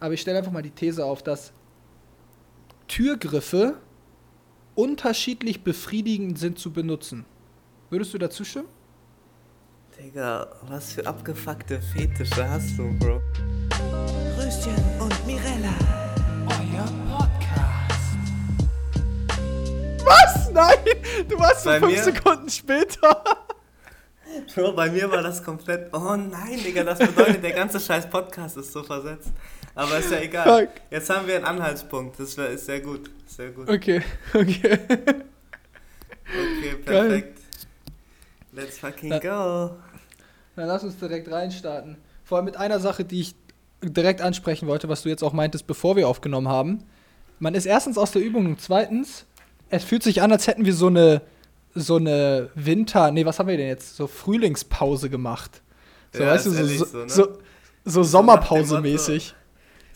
[0.00, 1.52] aber ich stelle einfach mal die These auf, dass
[2.86, 3.76] Türgriffe
[4.74, 7.24] unterschiedlich befriedigend sind zu benutzen.
[7.90, 8.68] Würdest du dazu stimmen?
[9.98, 13.20] Digga, was für abgefuckte Fetische hast du, Bro?
[14.38, 15.74] Röschen und Mirella.
[16.46, 18.16] Euer Podcast.
[20.04, 20.50] Was?
[20.52, 20.76] Nein!
[21.28, 22.02] Du warst so Bei fünf mir?
[22.04, 23.24] Sekunden später.
[24.54, 25.92] Bro, bei mir war das komplett.
[25.92, 29.32] Oh nein, Digga, das bedeutet, der ganze scheiß Podcast ist so versetzt.
[29.78, 30.66] Aber ist ja egal.
[30.66, 30.70] Fuck.
[30.90, 32.18] Jetzt haben wir einen Anhaltspunkt.
[32.18, 33.10] Das ist sehr gut.
[33.26, 33.68] Sehr gut.
[33.70, 34.02] Okay,
[34.34, 34.78] okay.
[34.90, 37.08] Okay, Geil.
[37.08, 37.38] perfekt.
[38.52, 39.18] Let's fucking Ja.
[39.20, 39.76] go.
[40.56, 41.96] Dann lass uns direkt reinstarten.
[42.24, 43.34] Vor allem mit einer Sache, die ich
[43.82, 46.82] direkt ansprechen wollte, was du jetzt auch meintest, bevor wir aufgenommen haben.
[47.38, 49.26] Man ist erstens aus der Übung und zweitens,
[49.70, 51.22] es fühlt sich an, als hätten wir so eine,
[51.76, 53.94] so eine Winter-, nee, was haben wir denn jetzt?
[53.94, 55.62] So Frühlingspause gemacht.
[56.12, 57.08] So, Ja, weißt du, so, so, ne?
[57.08, 57.38] so,
[57.84, 59.34] so Sommerpause-mäßig.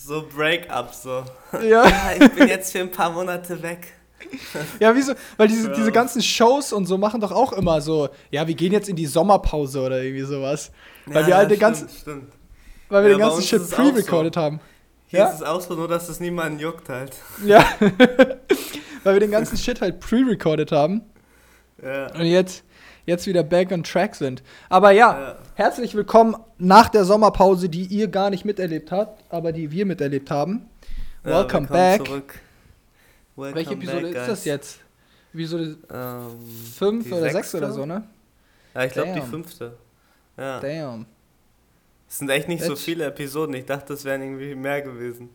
[0.05, 1.25] So Break-up, so.
[1.63, 1.85] Ja.
[1.89, 3.93] Ja, ich bin jetzt für ein paar Monate weg.
[4.81, 5.13] Ja, wieso?
[5.37, 5.75] Weil diese, Ja.
[5.75, 8.97] diese ganzen Shows und so machen doch auch immer so, ja, wir gehen jetzt in
[8.97, 10.71] die Sommerpause oder irgendwie sowas.
[11.07, 12.33] Weil Ja, wir halt den ganzen, Stimmt.
[12.89, 13.77] weil wir den ganzen Shit auch so.
[13.77, 14.61] pre-recorded haben.
[15.09, 15.27] Hier Ja?
[15.29, 17.13] ist es auch so, nur dass es niemanden juckt halt.
[17.45, 17.65] Ja.
[19.05, 21.03] weil wir den ganzen Shit halt pre-recorded haben
[21.83, 22.07] Ja.
[22.15, 22.65] und jetzt,
[23.07, 24.43] jetzt wieder back on track sind.
[24.69, 25.39] Aber ja, Ja.
[25.55, 30.31] herzlich willkommen nach der Sommerpause, die ihr gar nicht miterlebt habt, aber die wir miterlebt
[30.31, 30.67] haben.
[31.25, 32.05] Ja, Welcome back.
[32.07, 32.35] Zurück.
[33.37, 34.79] Welcome Welche Episode back, ist das jetzt?
[35.35, 36.39] Episode Ähm,
[36.77, 37.57] 5 die oder 6 sechste?
[37.59, 38.05] oder so, ne?
[38.75, 39.77] Ja, ich glaube die fünfte.
[40.37, 40.61] Ja.
[40.61, 41.07] Damn.
[42.09, 43.55] Es sind echt nicht so That's- viele Episoden.
[43.55, 45.31] Ich dachte, es wären irgendwie mehr gewesen.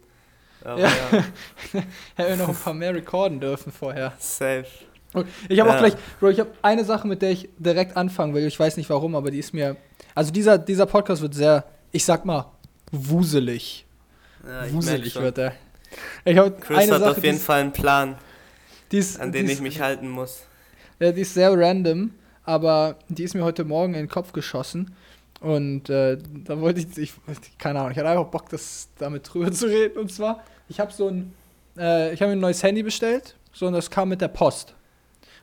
[0.64, 0.88] Aber Ja.
[1.12, 1.24] ja,
[2.16, 4.14] Hätten wir noch ein paar mehr recorden dürfen vorher.
[4.20, 4.66] safe.
[5.50, 5.80] Ich habe auch Ja.
[5.80, 8.46] gleich, Bro, ich habe eine Sache, mit der ich direkt anfangen will.
[8.46, 9.76] Ich weiß nicht warum, aber die ist mir.
[10.16, 12.52] Also dieser, dieser Podcast wird sehr, ich sag mal,
[12.92, 13.86] wuselig.
[14.46, 15.54] Ja, wuselig wird er.
[16.26, 18.16] Ich habe Chris eine hat Sache, auf jeden ist, Fall einen Plan,
[18.92, 20.44] ist, an den ist, ich mich halten muss.
[21.00, 22.12] Ja, die ist sehr random,
[22.44, 24.96] aber die ist mir heute Morgen in den Kopf geschossen.
[25.40, 27.14] Und äh, da wollte ich, ich,
[27.60, 29.98] keine Ahnung, ich hatte einfach Bock, das damit drüber zu reden.
[30.00, 31.34] Und zwar, ich habe so ein,
[31.78, 34.74] äh, ich habe mir ein neues Handy bestellt, so und das kam mit der Post.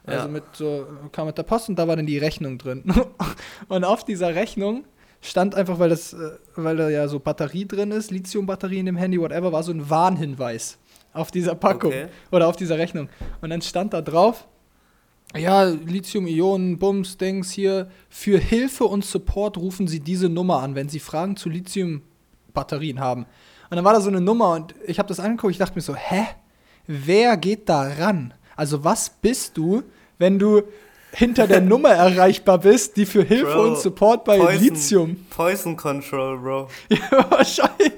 [0.06, 0.32] Also Ja.
[0.32, 2.84] mit so, kam mit der Post und da war dann die Rechnung drin.
[3.68, 4.84] und auf dieser Rechnung
[5.22, 8.96] stand einfach, weil das, äh, weil da ja so Batterie drin ist, Lithium-Batterie in dem
[8.96, 10.78] Handy, whatever, war so ein Warnhinweis
[11.14, 12.06] auf dieser Packung Okay.
[12.30, 13.08] oder auf dieser Rechnung.
[13.40, 14.46] Und dann stand da drauf,
[15.36, 20.88] ja, Lithium-Ionen, Bums, Dings hier, für Hilfe und Support rufen Sie diese Nummer an, wenn
[20.88, 23.22] Sie Fragen zu Lithium-Batterien haben.
[23.70, 25.80] Und dann war da so eine Nummer und ich habe das angeguckt, ich dachte mir
[25.80, 26.24] so, hä?
[26.86, 28.34] Wer geht da ran?
[28.56, 29.82] Also was bist du,
[30.18, 30.62] wenn du
[31.12, 34.60] hinter der Nummer erreichbar bist, die für Hilfe Bro, und Support bei Poison.
[34.62, 36.68] Lithium Poison Control, Bro.
[36.88, 37.92] ja, wahrscheinlich.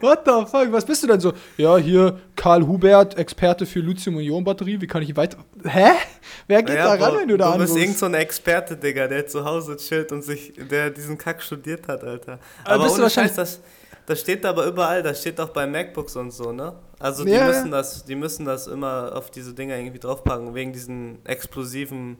[0.00, 0.72] What the fuck?
[0.72, 1.32] Was bist du denn so?
[1.56, 4.80] Ja, hier Karl Hubert, Experte für Lithium-Ionen-Batterie.
[4.80, 5.38] Wie kann ich weiter.
[5.64, 5.90] Hä?
[6.48, 7.82] Wer geht Ja, da ran, wenn du da Du bist anrufst?
[7.84, 11.86] irgend so ein Experte, Digga, der zu Hause chillt und sich, der diesen Kack studiert
[11.88, 12.38] hat, Alter.
[12.64, 13.60] Aber Aber bist du ohne wahrscheinlich- Scheiß, das,
[14.06, 16.74] das steht aber überall, das steht auch bei MacBooks und so, ne?
[17.04, 17.46] Also die Ja, ja.
[17.48, 22.16] müssen das, die müssen das immer auf diese Dinger irgendwie draufpacken, wegen diesen explosiven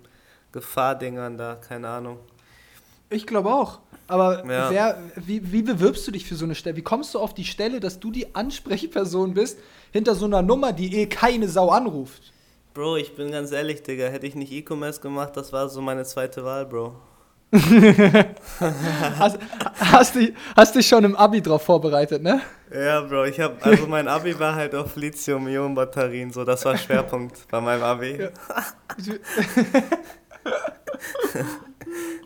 [0.53, 2.19] Gefahrdingern da, keine Ahnung.
[3.09, 3.79] Ich glaube auch.
[4.09, 4.71] Aber Ja.
[4.71, 6.77] wer, wie, wie bewirbst du dich für so eine Stelle?
[6.77, 9.59] Wie kommst du auf die Stelle, dass du die Ansprechperson bist
[9.91, 12.33] hinter so einer Nummer, die eh keine Sau anruft?
[12.75, 16.05] Bro, ich bin ganz ehrlich, Digga, hätte ich nicht E-Commerce gemacht, das war so meine
[16.05, 16.95] zweite Wahl, Bro.
[19.19, 19.39] Hast,
[19.79, 22.41] hast, dich, hast dich schon im Abi drauf vorbereitet, ne?
[22.75, 27.47] Ja, Bro, ich hab, also mein Abi war halt auf Lithium-Ionen-Batterien, so, das war Schwerpunkt
[27.51, 28.19] bei meinem Abi.
[28.21, 28.31] Ja.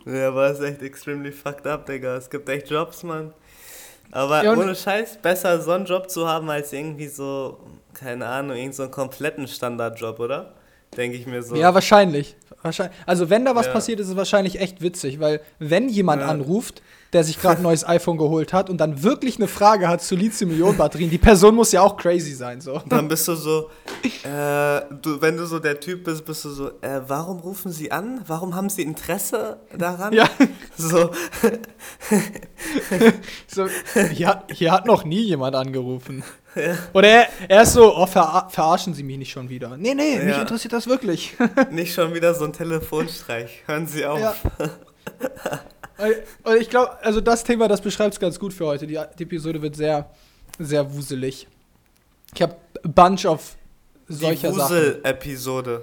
[0.06, 2.16] Ja, aber es ist echt extremely fucked up, Digga.
[2.16, 3.34] Es gibt echt Jobs, Mann.
[4.10, 7.60] Aber Ja, ohne Scheiß, besser so einen Job zu haben, als irgendwie so,
[7.92, 10.54] keine Ahnung, irgend so einen kompletten Standardjob, oder?
[10.98, 11.54] Denke ich mir so.
[11.54, 12.36] Ja, wahrscheinlich.
[12.62, 12.96] wahrscheinlich.
[13.06, 13.72] Also, wenn da was Ja.
[13.72, 16.28] passiert, ist es wahrscheinlich echt witzig, weil, wenn jemand Ja.
[16.28, 16.82] anruft,
[17.14, 20.14] der sich gerade ein neues iPhone geholt hat und dann wirklich eine Frage hat zu
[20.16, 22.82] Lithium-Ionen-Batterien, die Person muss ja auch crazy sein, so.
[22.86, 23.70] Dann bist du so,
[24.24, 27.90] äh, du, wenn du so der Typ bist, bist du so, äh, warum rufen sie
[27.92, 28.20] an?
[28.26, 30.12] Warum haben sie Interesse daran?
[30.12, 30.28] Ja.
[30.76, 31.10] So,
[33.46, 33.66] So,
[34.12, 36.22] hier, hier hat noch nie jemand angerufen.
[36.92, 39.76] Oder er, er ist so, oh, ver, verarschen Sie mich nicht schon wieder.
[39.76, 40.40] Nee, nee, mich Ja.
[40.42, 41.36] interessiert das wirklich.
[41.70, 43.62] nicht schon wieder so ein Telefonstreich.
[43.66, 44.18] Hören Sie auf.
[44.20, 44.34] Ja.
[46.44, 48.86] Und ich glaube, also das Thema, das beschreibt es ganz gut für heute.
[48.86, 50.08] Die, die Episode wird sehr,
[50.58, 51.46] sehr wuselig.
[52.34, 53.56] Ich habe a bunch of
[54.08, 54.76] solcher Die Sachen.
[54.76, 55.82] Wusel-Episode.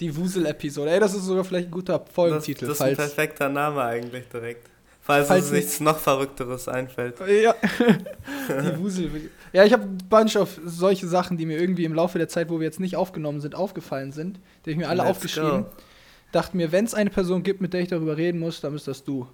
[0.00, 0.90] Die Wusel-Episode.
[0.90, 4.28] Ey, das ist sogar vielleicht ein guter Das, Folgentitel, das ist ein perfekter Name eigentlich
[4.28, 4.68] direkt.
[5.04, 7.16] Falls, Falls uns nichts noch Verrückteres einfällt.
[7.20, 7.54] Ja,
[8.48, 9.30] die Wusel.
[9.52, 12.48] Ja, ich habe ein bunch of solche Sachen, die mir irgendwie im Laufe der Zeit,
[12.48, 14.36] wo wir jetzt nicht aufgenommen sind, aufgefallen sind.
[14.64, 15.64] Die habe ich mir alle Let's aufgeschrieben.
[15.64, 15.70] go.
[16.32, 18.88] Dachte mir, wenn es eine Person gibt, mit der ich darüber reden muss, dann ist
[18.88, 19.26] das du.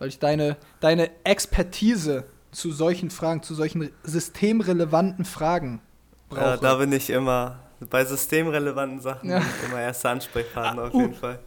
[0.00, 5.80] Weil ich deine, deine Expertise zu solchen Fragen, zu solchen systemrelevanten Fragen
[6.28, 6.40] brauche.
[6.40, 7.60] Ja, da bin ich immer
[7.90, 9.42] bei systemrelevanten Sachen Ja.
[9.68, 11.00] immer erster Ansprechpartner Ah, auf uh.
[11.00, 11.38] jeden Fall.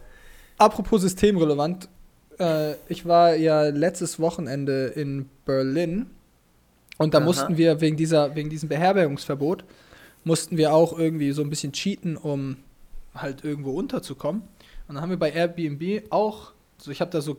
[0.58, 1.88] Apropos systemrelevant,
[2.38, 6.06] äh, ich war ja letztes Wochenende in Berlin
[6.98, 7.24] und da Aha.
[7.24, 9.64] mussten wir wegen, dieser, wegen diesem Beherbergungsverbot,
[10.24, 12.56] mussten wir auch irgendwie so ein bisschen cheaten, um
[13.14, 14.42] halt irgendwo unterzukommen.
[14.88, 17.36] Und dann haben wir bei Airbnb auch, so ich habe da so,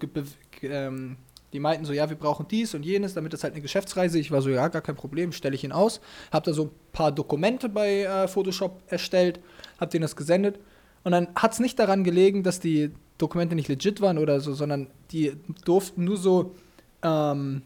[0.62, 1.18] ähm,
[1.54, 4.19] die meinten so, ja, wir brauchen dies und jenes, damit das halt eine Geschäftsreise.
[4.19, 6.01] Ich war so, ja, gar kein Problem, stelle ich ihn aus.
[6.31, 9.39] Habe da so ein paar Dokumente bei äh, Photoshop erstellt,
[9.80, 10.60] habe denen das gesendet.
[11.03, 14.53] Und dann hat es nicht daran gelegen, dass die Dokumente nicht legit waren oder so,
[14.53, 15.33] sondern die
[15.63, 16.56] durften nur so,
[17.01, 17.62] ähm,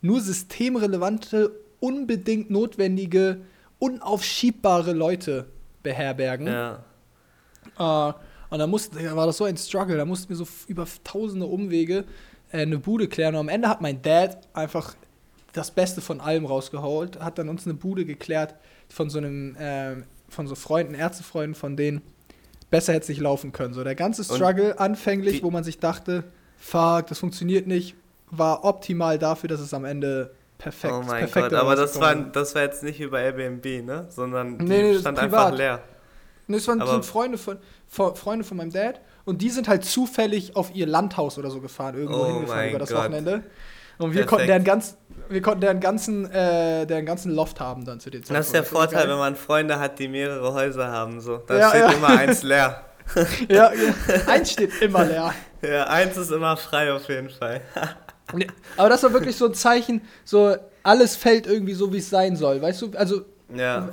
[0.00, 1.50] nur systemrelevante,
[1.80, 3.40] unbedingt notwendige,
[3.78, 5.46] unaufschiebbare Leute
[5.82, 6.46] beherbergen.
[6.46, 6.84] Ja.
[7.78, 8.12] Äh,
[8.50, 11.46] und dann musste, da war das so ein Struggle, da mussten wir so über tausende
[11.46, 12.04] Umwege
[12.52, 13.34] äh, eine Bude klären.
[13.34, 14.94] Und am Ende hat mein Dad einfach
[15.52, 18.54] das Beste von allem rausgeholt, hat dann uns eine Bude geklärt
[18.88, 22.00] von so einem, ähm, von so Freunden, Ärztefreunden, von denen
[22.70, 23.74] besser hätte es nicht laufen können.
[23.74, 26.24] So der ganze Und Struggle anfänglich, wie- wo man sich dachte,
[26.58, 27.94] fuck, das funktioniert nicht,
[28.30, 32.54] war optimal dafür, dass es am Ende perfekt oh mein Gott, aber das war, das
[32.54, 34.06] war jetzt nicht über Airbnb, ne?
[34.08, 35.80] Sondern die Nee, nee, stand einfach leer.
[36.46, 39.84] Ne, Das waren, sind Freunde von, von, Freunde von meinem Dad und die sind halt
[39.84, 42.98] zufällig auf ihr Landhaus oder so gefahren, irgendwo Oh hingefahren über das Gott.
[42.98, 43.42] Wochenende.
[43.98, 44.28] Und wir Perfekt.
[44.30, 44.96] konnten deren, ganz,
[45.28, 48.38] wir konnten deren, ganzen, äh, deren ganzen Loft haben dann zu den Zeitpunkt.
[48.38, 49.10] Das ist der war Vorteil, geil.
[49.10, 51.20] wenn man Freunde hat, die mehrere Häuser haben.
[51.20, 51.38] So.
[51.38, 51.90] Da Ja, steht ja.
[51.92, 52.82] immer eins leer.
[53.48, 53.70] Ja,
[54.26, 55.32] eins steht immer leer.
[55.62, 57.60] Ja, eins ist immer frei auf jeden Fall.
[58.34, 58.46] Nee,
[58.76, 62.36] Aber das war wirklich so ein Zeichen, so alles fällt irgendwie so, wie es sein
[62.36, 62.60] soll.
[62.60, 63.22] Weißt du, also
[63.54, 63.90] Ja.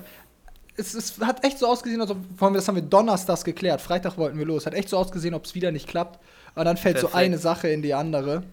[0.77, 3.81] es, es hat echt so ausgesehen, als ob, vor allem das haben wir donnerstags geklärt,
[3.81, 6.19] Freitag wollten wir los, hat echt so ausgesehen, ob es wieder nicht klappt.
[6.55, 7.23] Und dann fällt so Perfekt.
[7.25, 8.43] eine Sache in die andere.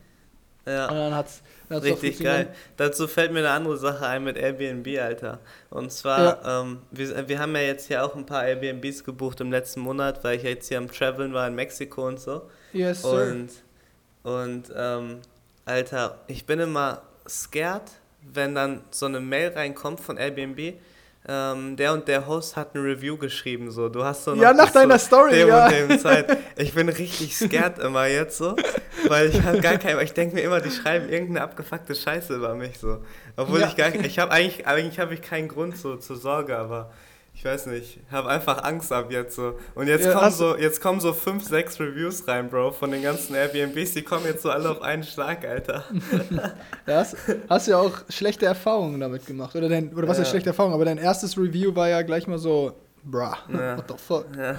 [0.64, 0.87] Und Ja.
[0.88, 2.49] dann hat's, dann hat's Richtig geil.
[2.76, 5.40] Dazu fällt mir eine andere Sache ein mit Airbnb, Alter.
[5.70, 9.50] Und zwar, ähm, wir, wir haben ja jetzt hier auch ein paar Airbnbs gebucht im
[9.50, 12.43] letzten Monat, weil ich jetzt hier am Traveln war in Mexiko und so.
[12.73, 13.11] Yes, sir.
[13.32, 13.50] Und,
[14.23, 15.19] und ähm,
[15.77, 17.81] Alter, ich bin immer scared,
[18.31, 20.75] wenn dann so eine Mail reinkommt von Airbnb.
[21.27, 23.89] Ähm, der und der Host hat eine Review geschrieben, so.
[23.89, 25.65] Du hast so Ja, nach deiner Story, dem ja.
[25.67, 26.37] und dem Zeit.
[26.57, 28.55] Ich bin richtig scared immer jetzt so,
[29.09, 32.55] weil ich habe gar kein, ich denke mir immer, die schreiben irgendeine abgefuckte Scheiße über
[32.55, 32.99] mich so.
[33.37, 33.69] Obwohl Ja.
[33.69, 36.93] ich gar, ich habe eigentlich, eigentlich habe ich keinen Grund so zur Sorge, aber
[37.34, 39.58] ich weiß nicht, habe einfach Angst ab jetzt so.
[39.75, 43.02] Und jetzt Ja, kommen so, jetzt kommen so fünf, sechs Reviews rein, Bro, von den
[43.02, 45.84] ganzen Airbnbs, die kommen jetzt so alle auf einen Schlag, Alter.
[46.87, 47.17] Ja, hast,
[47.49, 49.55] hast ja auch schlechte Erfahrungen damit gemacht.
[49.56, 50.23] Oder, dein, oder was Ja.
[50.23, 50.75] heißt schlechte Erfahrungen?
[50.75, 52.75] Aber dein erstes Review war ja gleich mal so,
[53.05, 53.76] bruh, Ja.
[53.76, 54.26] what the fuck.
[54.37, 54.56] Ja,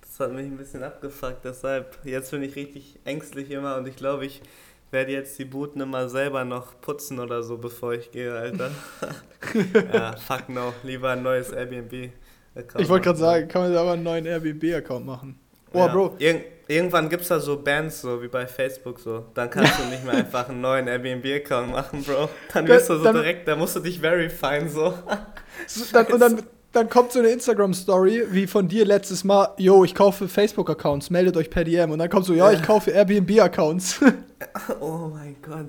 [0.00, 3.96] das hat mich ein bisschen abgefuckt, deshalb, jetzt bin ich richtig ängstlich immer und ich
[3.96, 4.42] glaube, ich
[4.90, 8.70] werde jetzt die Buden immer selber noch putzen oder so, bevor ich gehe, Alter.
[9.92, 12.10] ja, fuck no, lieber ein neues Airbnb.
[12.78, 15.38] Ich wollte gerade sagen, kann man da aber einen neuen Airbnb-Account machen.
[15.72, 15.86] Oh, ja.
[15.86, 19.26] Bro, Irg irgendwann gibt es da so Bands, so wie bei Facebook so.
[19.34, 22.28] Dann kannst du nicht mehr einfach einen neuen Airbnb-Account machen, Bro.
[22.52, 24.94] Dann wirst du so Dann- direkt, da musst du dich verifyen, so.
[25.66, 29.84] so, dann, und dann, dann kommt so eine Instagram-Story wie von dir letztes Mal, yo,
[29.84, 31.90] ich kaufe Facebook-Accounts, meldet euch per DM.
[31.90, 34.00] Und dann kommt so, ja, ich kaufe Airbnb-Accounts.
[34.80, 35.68] Oh mein Gott.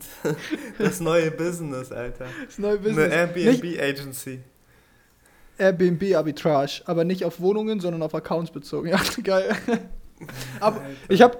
[0.79, 2.25] Das neue Business, Alter.
[2.45, 3.09] das neue Eine Business.
[3.09, 4.39] Nicht Airbnb-Agency.
[5.57, 8.87] Airbnb-Arbitrage, aber nicht auf Wohnungen, sondern auf Accounts bezogen.
[8.91, 9.55] Ja, geil.
[10.59, 10.89] aber Alter.
[11.09, 11.37] ich habe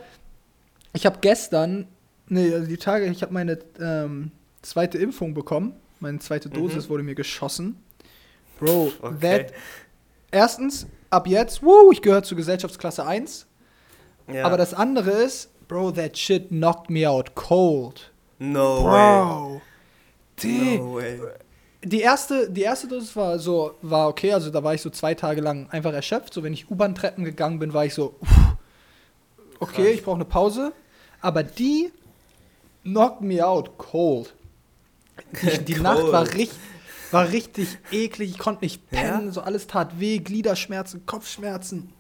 [0.94, 1.88] ich hab gestern,
[2.28, 5.74] nee, also die Tage, ich habe meine ähm, zweite Impfung bekommen.
[6.00, 6.90] Meine zweite Dosis Mhm.
[6.90, 7.78] wurde mir geschossen.
[8.62, 9.44] Bro, Okay.
[9.48, 9.54] that,
[10.32, 13.46] erstens, ab jetzt, woo, ich gehöre zur Gesellschaftsklasse 1.
[14.32, 14.46] Ja.
[14.46, 18.12] Aber das andere ist, Bro, that shit knocked me out cold.
[18.40, 19.22] No way.
[19.22, 19.62] Bro.
[20.44, 21.20] Die, No way.
[21.84, 25.14] die erste, die erste Dosis war so, war okay, also da war ich so zwei
[25.16, 26.34] Tage lang einfach erschöpft.
[26.34, 28.30] So, wenn ich U-Bahn-Treppen gegangen bin, war ich so, uff,
[29.60, 29.94] okay, Krass.
[29.96, 30.74] ich brauche eine Pause.
[31.22, 31.92] Aber die
[32.84, 34.34] knocked me out cold.
[35.42, 35.84] Die, die Cold.
[35.84, 36.52] Nacht war richtig,
[37.14, 38.32] war richtig eklig.
[38.32, 39.02] Ich konnte nicht Ja?
[39.02, 41.92] pennen, so alles tat weh, Gliederschmerzen, Kopfschmerzen,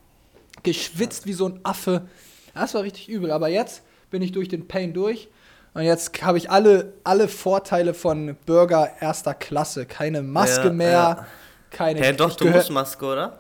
[0.63, 2.07] geschwitzt wie so ein Affe.
[2.53, 3.31] Das war richtig übel.
[3.31, 5.29] Aber jetzt bin ich durch den Pain durch.
[5.73, 9.85] Und jetzt habe ich alle, alle Vorteile von Bürger erster Klasse.
[9.85, 11.27] Keine Maske Ja, mehr, ja.
[11.69, 12.01] keine.
[12.01, 13.37] Hä, doch, du musst Maske, oder?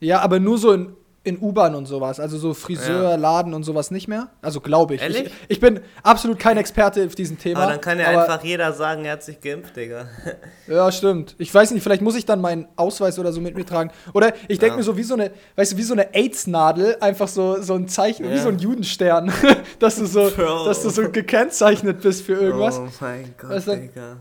[0.00, 2.18] Ja, aber nur so in in U-Bahn und sowas.
[2.18, 3.14] Also so Friseur, Ja.
[3.16, 4.28] Laden und sowas nicht mehr.
[4.40, 5.02] Also glaube ich.
[5.02, 5.24] Ehrlich?
[5.26, 5.32] ich.
[5.48, 7.60] Ich bin absolut kein Experte auf diesem Thema.
[7.60, 10.06] Aber dann kann ja einfach jeder sagen, er hat sich geimpft, Digga.
[10.66, 11.34] Ja, stimmt.
[11.38, 13.90] Ich weiß nicht, vielleicht muss ich dann meinen Ausweis oder so mit mir tragen.
[14.14, 14.76] Oder ich denke Ja.
[14.76, 17.88] mir so wie so eine, weißt du, wie so eine AIDS-Nadel, einfach so, so ein
[17.88, 18.42] Zeichen, wie Ja.
[18.42, 19.32] so ein Judenstern,
[19.78, 20.64] dass du so, Bro.
[20.66, 22.78] dass du so gekennzeichnet bist für irgendwas.
[22.78, 24.16] Oh mein Gott, Was dann- Digga.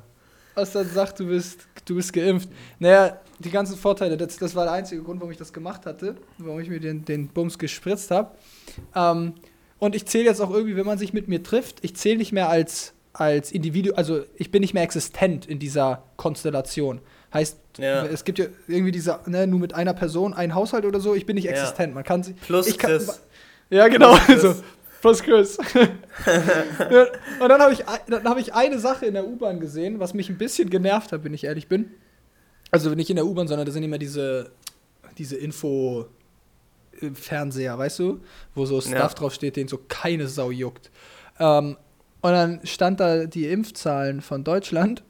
[0.61, 2.49] Was dann sagt, du bist, du bist geimpft.
[2.79, 6.15] Naja, die ganzen Vorteile, das, das war der einzige Grund, warum ich das gemacht hatte,
[6.37, 8.31] warum ich mir den, den Bums gespritzt habe.
[8.95, 9.33] Ähm,
[9.79, 12.31] und ich zähle jetzt auch irgendwie, wenn man sich mit mir trifft, ich zähle nicht
[12.33, 16.99] mehr als, als Individuum, also ich bin nicht mehr existent in dieser Konstellation.
[17.33, 18.05] Heißt, Ja.
[18.05, 21.25] es gibt ja irgendwie diese, ne, nur mit einer Person, ein Haushalt oder so, ich
[21.25, 21.93] bin nicht existent.
[21.93, 22.35] Man kann sich.
[22.41, 23.21] Plus ich kann, Chris.
[23.69, 24.15] Ja, genau.
[24.15, 24.41] Plus Chris.
[24.41, 24.55] So,
[25.01, 25.57] plus Chris.
[25.57, 30.29] und dann habe ich, dann hab ich eine Sache in der U-Bahn gesehen, was mich
[30.29, 31.91] ein bisschen genervt hat, wenn ich ehrlich bin.
[32.71, 34.51] Also nicht in der U-Bahn, sondern da sind immer diese,
[35.17, 38.19] diese Info-Fernseher, weißt du?
[38.55, 39.07] Wo so Stuff Ja.
[39.09, 40.91] drauf steht, den so keine Sau juckt.
[41.39, 41.77] Ähm,
[42.21, 45.03] und dann stand da die Impfzahlen von Deutschland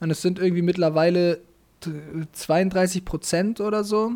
[0.00, 1.40] und es sind irgendwie mittlerweile
[1.80, 1.90] t-
[2.32, 4.12] 32 Prozent oder so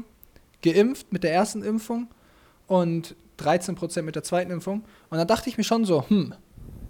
[0.63, 2.09] geimpft mit der ersten Impfung
[2.67, 4.85] und 13 Prozent mit der zweiten Impfung.
[5.11, 6.35] Und dann dachte ich mir schon so, hm,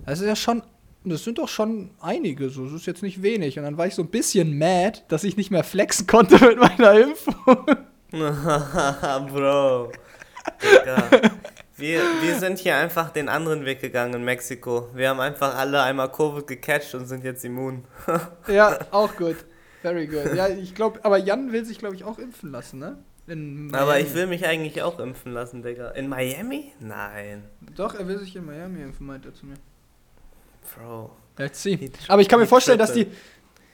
[0.06, 0.62] das ist ja schon,
[1.04, 3.58] das sind doch schon einige, so, das ist jetzt nicht wenig.
[3.58, 6.58] Und dann war ich so ein bisschen mad, dass ich nicht mehr flexen konnte mit
[6.58, 7.66] meiner Impfung.
[9.32, 9.92] Bro.
[10.62, 11.08] Digga.
[11.76, 14.90] Wir, wir sind hier einfach den anderen Weg gegangen in Mexiko.
[14.94, 17.84] Wir haben einfach alle einmal Covid gecatcht und sind jetzt immun.
[18.46, 19.36] ja, auch gut.
[19.82, 20.34] Very good.
[20.36, 22.98] Ja, ich glaube, aber Jan will sich, glaube ich, auch impfen lassen, ne?
[23.26, 25.90] In Aber ich will mich eigentlich auch impfen lassen, Digga.
[25.92, 26.72] In Miami?
[26.80, 27.44] Nein.
[27.74, 29.56] Doch, er will sich in Miami impfen, meint er zu mir.
[30.74, 31.10] Bro.
[31.38, 31.90] Let's see.
[32.08, 33.06] Aber ich kann mir vorstellen, dass die.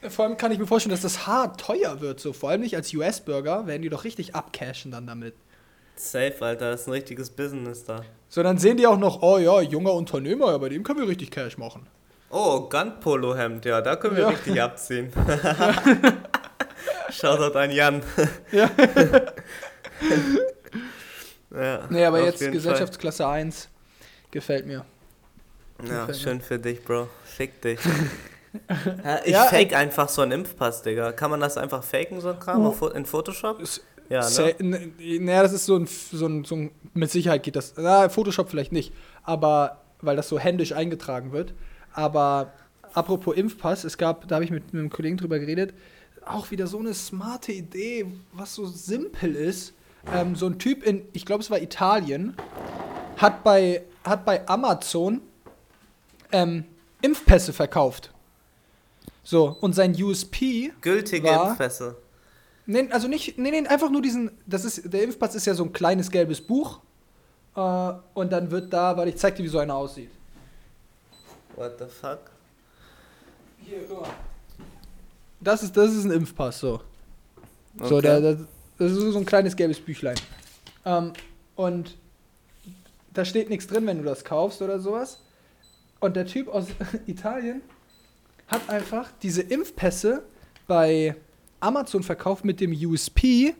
[0.09, 2.21] Vor allem kann ich mir vorstellen, dass das hart teuer wird.
[2.21, 2.33] So.
[2.33, 5.35] Vor allem nicht als US-Bürger, werden die doch richtig abcashen dann damit.
[5.97, 6.71] Safe, Alter.
[6.71, 8.03] Das ist ein richtiges Business da.
[8.29, 11.09] So, dann sehen die auch noch, oh ja, junger Unternehmer, ja, bei dem können wir
[11.09, 11.87] richtig Cash machen.
[12.31, 13.65] Oh, Gun-Polo-Hemd.
[13.67, 14.29] Ja, da können wir Ja.
[14.31, 15.13] richtig abziehen.
[17.11, 18.03] Shoutout an Jan.
[18.53, 18.71] Ja.
[21.55, 23.69] ja, Nee, aber jetzt Gesellschaftsklasse 1
[24.31, 24.85] gefällt mir.
[25.79, 25.89] Fall.
[25.89, 26.15] Ja, gefällt mir.
[26.23, 27.09] schön für dich, Bro.
[27.25, 27.79] Fick dich.
[29.05, 31.13] ja, ich Ja, fake einfach so einen Impfpass, Digga.
[31.13, 32.87] Kann man das einfach faken, so ein Kram, Oh.
[32.89, 33.61] in Photoshop?
[33.61, 34.29] Ist- Ja,
[34.61, 34.91] ne?
[34.99, 36.71] Naja, das ist so ein, so, ein, so ein.
[36.95, 37.75] Mit Sicherheit geht das.
[37.77, 38.93] Na, Photoshop vielleicht nicht.
[39.23, 41.55] Aber, weil das so händisch eingetragen wird.
[41.93, 42.53] Aber
[42.93, 45.75] apropos Impfpass, es gab, da habe ich mit, mit einem Kollegen drüber geredet,
[46.27, 49.73] auch wieder so eine smarte Idee, was so simpel ist.
[50.13, 52.35] Ähm, so ein Typ in, ich glaube, es war Italien,
[53.17, 55.21] hat bei, hat bei Amazon
[56.33, 56.65] ähm,
[57.03, 58.11] Impfpässe verkauft.
[59.23, 61.97] So, und sein USP Gültige war- Impfpässe.
[62.67, 65.65] Nee, also nicht, nee, nee, einfach nur diesen, das ist, der Impfpass ist ja so
[65.65, 66.81] ein kleines gelbes Buch.
[67.57, 70.11] Äh, und dann wird da, weil ich zeig dir, wie so einer aussieht.
[71.57, 72.21] What the fuck?
[73.59, 74.11] Hier, guck mal.
[75.41, 76.81] Das ist, das ist ein Impfpass, so.
[77.79, 78.03] So, Okay.
[78.03, 78.37] der, der,
[78.79, 80.17] das ist so ein kleines gelbes Büchlein.
[80.85, 81.13] Ähm,
[81.57, 81.97] und
[83.15, 85.21] da steht nichts drin, wenn du das kaufst oder sowas.
[86.01, 86.67] Und der Typ aus
[87.07, 87.61] Italien
[88.49, 90.23] hat einfach diese Impfpässe
[90.67, 91.15] bei
[91.61, 93.55] Amazon verkauft mit dem USP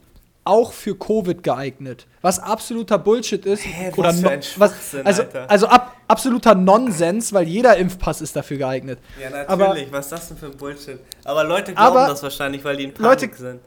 [0.45, 2.07] auch für Covid geeignet.
[2.23, 3.65] Was absoluter Bullshit ist.
[3.65, 5.51] Hä, was oder für no- Schwachsinn, also, Alter.
[5.51, 8.99] also ab, absoluter Nonsens, weil jeder Impfpass ist dafür geeignet.
[9.21, 9.49] Ja, natürlich.
[9.89, 10.99] Aber- Was ist das denn für ein Bullshit?
[11.25, 13.61] Aber Leute glauben Aber- das wahrscheinlich, weil die in Leute- Panik sind.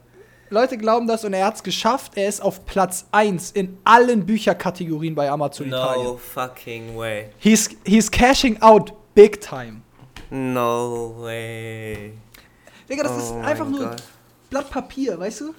[0.50, 2.12] Leute glauben das und er hat es geschafft.
[2.16, 6.04] Er ist auf Platz 1 in allen Bücherkategorien bei Amazon Italien.
[6.04, 7.30] No fucking way.
[7.38, 9.80] He's, he's cashing out big time.
[10.30, 12.12] No way.
[12.88, 14.02] Digga, das Oh ist einfach nur Gott.
[14.50, 15.54] Blatt Papier, weißt du?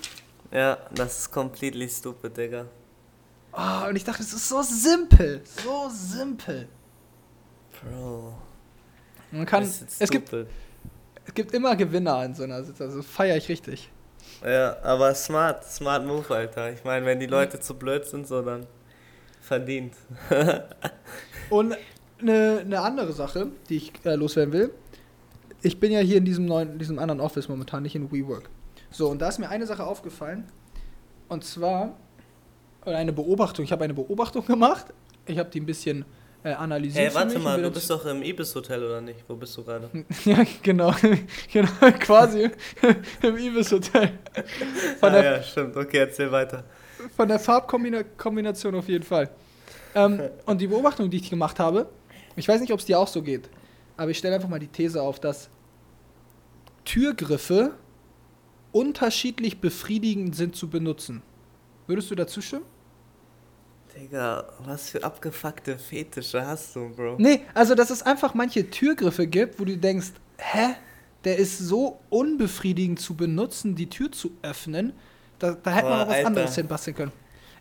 [0.55, 2.65] Ja, das ist completely stupid, Digga.
[3.51, 5.41] Oh, und ich dachte, es ist so simpel.
[5.43, 6.69] So simpel.
[7.73, 8.33] Bro.
[9.31, 12.99] Man kann, es, gibt, es gibt immer Gewinner in so einer Situation.
[12.99, 13.91] Also feiere ich richtig.
[14.45, 16.71] Ja, aber smart, smart move, Alter.
[16.71, 18.65] Ich meine, wenn die Leute zu blöd sind, so dann
[19.41, 19.93] verdient.
[21.49, 21.75] Und
[22.21, 24.71] eine ne andere Sache, die ich äh, loswerden will.
[25.61, 28.49] Ich bin ja hier in diesem neuen, diesem anderen Office momentan, nicht in WeWork.
[28.95, 30.45] So, und da ist mir eine Sache aufgefallen.
[31.27, 31.97] Und zwar,
[32.85, 33.65] oder eine Beobachtung.
[33.65, 34.85] Ich habe eine Beobachtung gemacht.
[35.25, 36.05] Ich habe die ein bisschen
[36.45, 37.09] äh, analysiert.
[37.09, 39.25] Hey, warte mal, du bist doch im Ibis-Hotel, oder nicht?
[39.27, 39.89] Wo bist du gerade?
[40.23, 40.95] Ja, genau.
[41.51, 42.49] genau, quasi
[43.21, 44.13] im Ibis Hotel.
[45.01, 45.75] Von ah, ja, stimmt.
[45.75, 46.63] Okay, erzähl weiter.
[47.17, 49.29] von der Farbkombination auf jeden Fall.
[49.93, 51.89] Ähm, und die Beobachtung, die ich gemacht habe,
[52.37, 53.49] ich weiß nicht, ob es dir auch so geht,
[53.97, 55.49] aber ich stelle einfach mal die These auf, dass
[56.85, 57.73] Türgriffe
[58.75, 61.21] unterschiedlich befriedigend sind zu benutzen.
[61.87, 62.65] Würdest du dazu stimmen?
[63.95, 67.15] Digga, was für abgefuckte Fetische hast du, Bro?
[67.17, 70.75] Nee, also dass es einfach manche Türgriffe gibt, wo du denkst, hä?
[71.23, 74.91] Der ist so unbefriedigend zu benutzen, die Tür zu öffnen.
[75.39, 76.27] Da, da hätte man noch was Alter.
[76.27, 77.11] anderes hinbasteln können.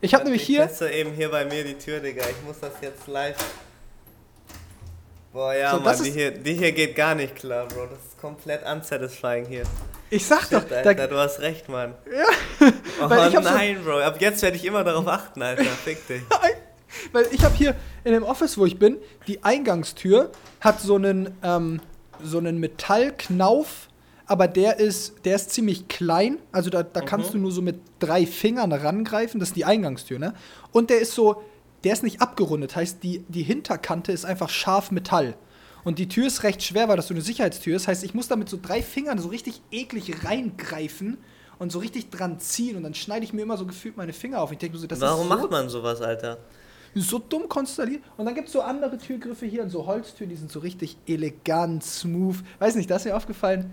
[0.01, 0.67] Ich habe nämlich hier.
[0.67, 2.25] Teste eben hier bei mir die Tür, Digga.
[2.29, 3.37] Ich muss das jetzt live.
[5.35, 7.87] Boah, ja, So, Mann, die hier, die hier geht gar nicht klar, Bro.
[7.87, 9.65] Das ist komplett unsatisfying hier.
[10.09, 11.95] Ich sag doch, Shit, Alter, da, du hast recht, Mann.
[12.09, 12.69] Ja,
[13.01, 13.99] Oh hab so- nein, Bro.
[13.99, 15.65] Ab jetzt werde ich immer darauf achten, Alter.
[15.65, 16.23] Fick dich.
[17.13, 17.75] weil ich habe hier
[18.05, 21.81] in dem Office, wo ich bin, die Eingangstür hat so einen, ähm,
[22.23, 23.89] so einen Metallknauf,
[24.27, 26.39] aber der ist, der ist ziemlich klein.
[26.53, 29.41] Also da, da kannst du nur so mit drei Fingern rangreifen.
[29.41, 30.33] Das ist die Eingangstür, ne?
[30.71, 31.43] Und der ist so,
[31.85, 32.75] der ist nicht abgerundet.
[32.77, 35.37] Heißt, die, die Hinterkante ist einfach scharf Metall.
[35.85, 37.87] Und die Tür ist recht schwer, weil das so eine Sicherheitstür ist.
[37.89, 41.19] Heißt, ich muss da mit so drei Fingern so richtig eklig reingreifen
[41.59, 42.77] und so richtig dran ziehen.
[42.77, 44.51] Und dann schneide ich mir immer so gefühlt meine Finger auf.
[44.51, 46.39] Ich denke so, das Warum ist so macht man sowas, Alter?
[46.97, 48.03] so dumm konstelliert.
[48.17, 50.97] Und dann gibt es so andere Türgriffe hier und so Holztüren, die sind so richtig
[51.07, 52.37] elegant, smooth.
[52.61, 53.73] Weiß nicht, da ist mir aufgefallen,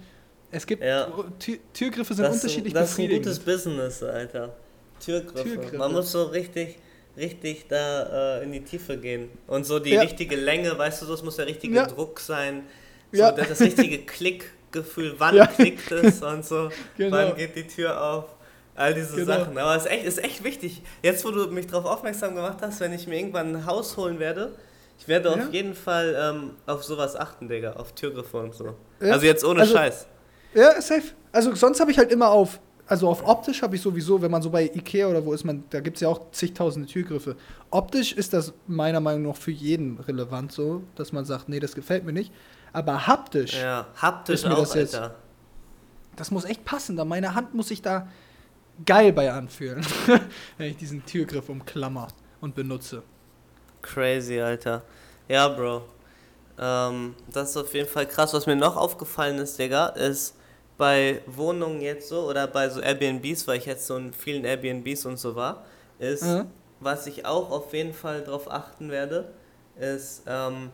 [0.50, 1.08] es gibt Ja.
[1.40, 4.56] Tür, Türgriffe sind Das, unterschiedlich ein- das ist ein gutes Business, Alter.
[5.00, 5.44] Türgriffe.
[5.44, 5.78] Türgriffe.
[5.78, 6.78] Man muss so richtig,
[7.18, 9.30] richtig da äh, in die Tiefe gehen.
[9.48, 10.02] Und so die Ja.
[10.02, 11.86] richtige Länge, weißt du, so, es muss der richtige Ja.
[11.86, 12.64] Druck sein.
[13.12, 13.32] So Ja.
[13.32, 17.18] das, richtige Klickgefühl, wann klickt es und so, Genau.
[17.18, 18.26] wann geht die Tür auf.
[18.76, 19.34] All diese Genau.
[19.40, 19.58] Sachen.
[19.58, 20.82] Aber es ist echt, ist echt wichtig.
[21.04, 24.18] Jetzt, wo du mich darauf aufmerksam gemacht hast, wenn ich mir irgendwann ein Haus holen
[24.20, 24.54] werde,
[24.98, 27.74] ich werde auf jeden Fall ähm, auf sowas achten, Digga.
[27.74, 28.76] Auf Türgriffe und so.
[29.02, 30.08] Also jetzt ohne Also- Scheiß.
[30.54, 31.04] Ja, safe.
[31.34, 32.60] Also sonst habe ich halt immer auf,
[32.92, 35.64] also auf optisch habe ich sowieso, wenn man so bei Ikea oder wo ist man,
[35.70, 37.38] da gibt es ja auch zigtausende Türgriffe.
[37.70, 41.74] Optisch ist das meiner Meinung nach für jeden relevant so, dass man sagt, nee, das
[41.74, 42.34] gefällt mir nicht.
[42.74, 45.16] Aber haptisch, Ja, haptisch Ist mir auch, das jetzt- Alter.
[46.18, 46.98] das muss echt passen.
[46.98, 48.10] Da meine Hand muss sich da
[48.86, 49.86] geil bei anfühlen,
[50.58, 52.10] wenn ich diesen Türgriff umklammer
[52.42, 53.04] und benutze.
[53.82, 54.84] Crazy, Alter.
[55.30, 55.84] Ja, Bro.
[56.60, 58.34] Ähm, das ist auf jeden Fall krass.
[58.34, 60.36] Was mir noch aufgefallen ist, Digga, ist
[60.82, 65.06] bei Wohnungen jetzt so oder bei so Airbnbs, weil ich jetzt so in vielen Airbnbs
[65.06, 65.64] und so war,
[66.00, 66.48] ist, Ja.
[66.80, 69.32] was ich auch auf jeden Fall drauf achten werde,
[69.80, 70.72] ist ähm,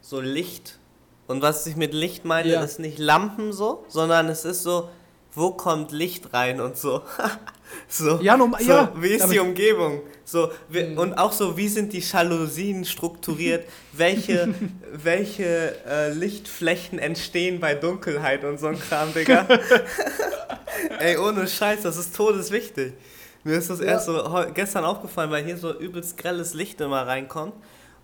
[0.00, 0.78] so Licht.
[1.26, 2.62] Und was ich mit Licht meine, Ja.
[2.62, 4.88] ist nicht Lampen so, sondern es ist so,
[5.34, 7.02] wo kommt Licht rein und so.
[7.88, 10.02] so, Ja, norm- so ja, wie ist die Umgebung?
[10.24, 10.98] So, wie, Mhm.
[10.98, 13.64] und auch so, wie sind die Jalousien strukturiert?
[13.92, 14.54] welche
[14.92, 19.46] welche äh, Lichtflächen entstehen bei Dunkelheit und so ein Kram, Digga?
[20.98, 22.94] Ey, ohne Scheiß, das ist todeswichtig.
[23.44, 23.86] Mir ist das Ja.
[23.86, 24.22] erst so
[24.54, 27.54] gestern aufgefallen, weil hier so übelst grelles Licht immer reinkommt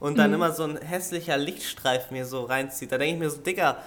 [0.01, 0.35] und dann Mhm.
[0.37, 2.91] immer so ein hässlicher Lichtstreifen mir so reinzieht.
[2.91, 3.79] Da denke ich mir so, Digga,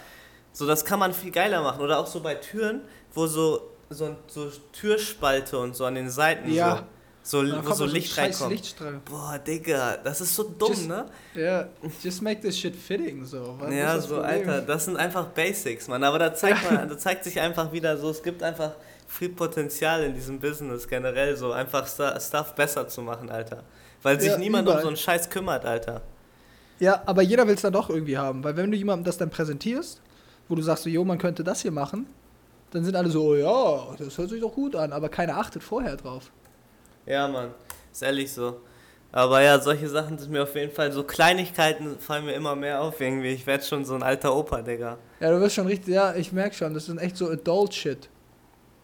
[0.54, 1.82] so das kann man viel geiler machen.
[1.82, 2.82] Oder auch so bei Türen,
[3.13, 6.84] wo so, so, so Türspalte und so an den Seiten Ja.
[7.24, 8.52] so, so, wo so Licht reinkommt.
[8.52, 9.00] Lichtstrahl.
[9.06, 11.06] Boah, Digga, das ist so dumm, Just- ne?
[11.36, 11.67] Ja,
[12.02, 13.56] just make this shit fitting so.
[13.60, 14.26] Was Ja, so, Problem?
[14.26, 16.04] Alter, das sind einfach Basics, Mann.
[16.04, 18.71] Aber da zeigt, man, da zeigt sich einfach wieder so, es gibt einfach
[19.08, 23.63] viel Potenzial in diesem Business generell, so einfach Stuff besser zu machen, Alter.
[24.04, 24.78] Weil sich Ja, niemand überall.
[24.80, 26.02] um so einen Scheiß kümmert, Alter.
[26.80, 28.43] Ja, aber jeder will es dann doch irgendwie haben.
[28.43, 30.02] Weil wenn du jemandem das dann präsentierst,
[30.50, 32.08] wo du sagst so, jo, man könnte das hier machen,
[32.71, 35.62] dann sind alle so, oh ja, das hört sich doch gut an, aber keiner achtet
[35.63, 36.31] vorher drauf.
[37.05, 37.51] Ja, Mann,
[37.91, 38.62] ist ehrlich so.
[39.13, 42.81] Aber ja, solche Sachen sind mir auf jeden Fall, so Kleinigkeiten fallen mir immer mehr
[42.81, 43.29] auf irgendwie.
[43.29, 44.97] Ich werde schon so ein alter Opa, Digga.
[45.19, 48.07] Ja, du wirst schon richtig, ja, ich merk schon, das ist echt so Adult-Shit.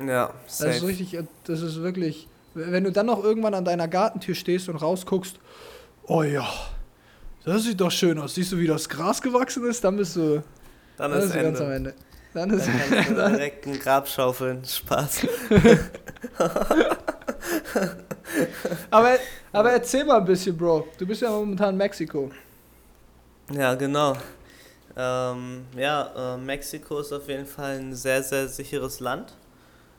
[0.05, 0.87] Ja, Das ist safe.
[0.87, 5.39] richtig, das ist wirklich, wenn du dann noch irgendwann an deiner Gartentür stehst und rausguckst,
[6.07, 6.45] oh ja,
[7.45, 8.35] das sieht doch schön aus.
[8.35, 9.81] Siehst du, wie das Gras gewachsen ist?
[9.83, 10.43] Dann bist du,
[10.97, 11.93] Dann dann ist bist du ganz am Ende.
[12.33, 14.63] Dann Dann ist, kannst du direkt ein Grab schaufeln.
[14.63, 15.27] Spaß.
[18.91, 19.17] aber,
[19.51, 20.87] aber erzähl mal ein bisschen, Bro.
[20.97, 22.31] Du bist ja momentan in Mexiko.
[23.51, 24.15] Ja, genau.
[24.95, 29.33] Ähm, ja, äh, Mexiko ist auf jeden Fall ein sehr, sehr sicheres Land.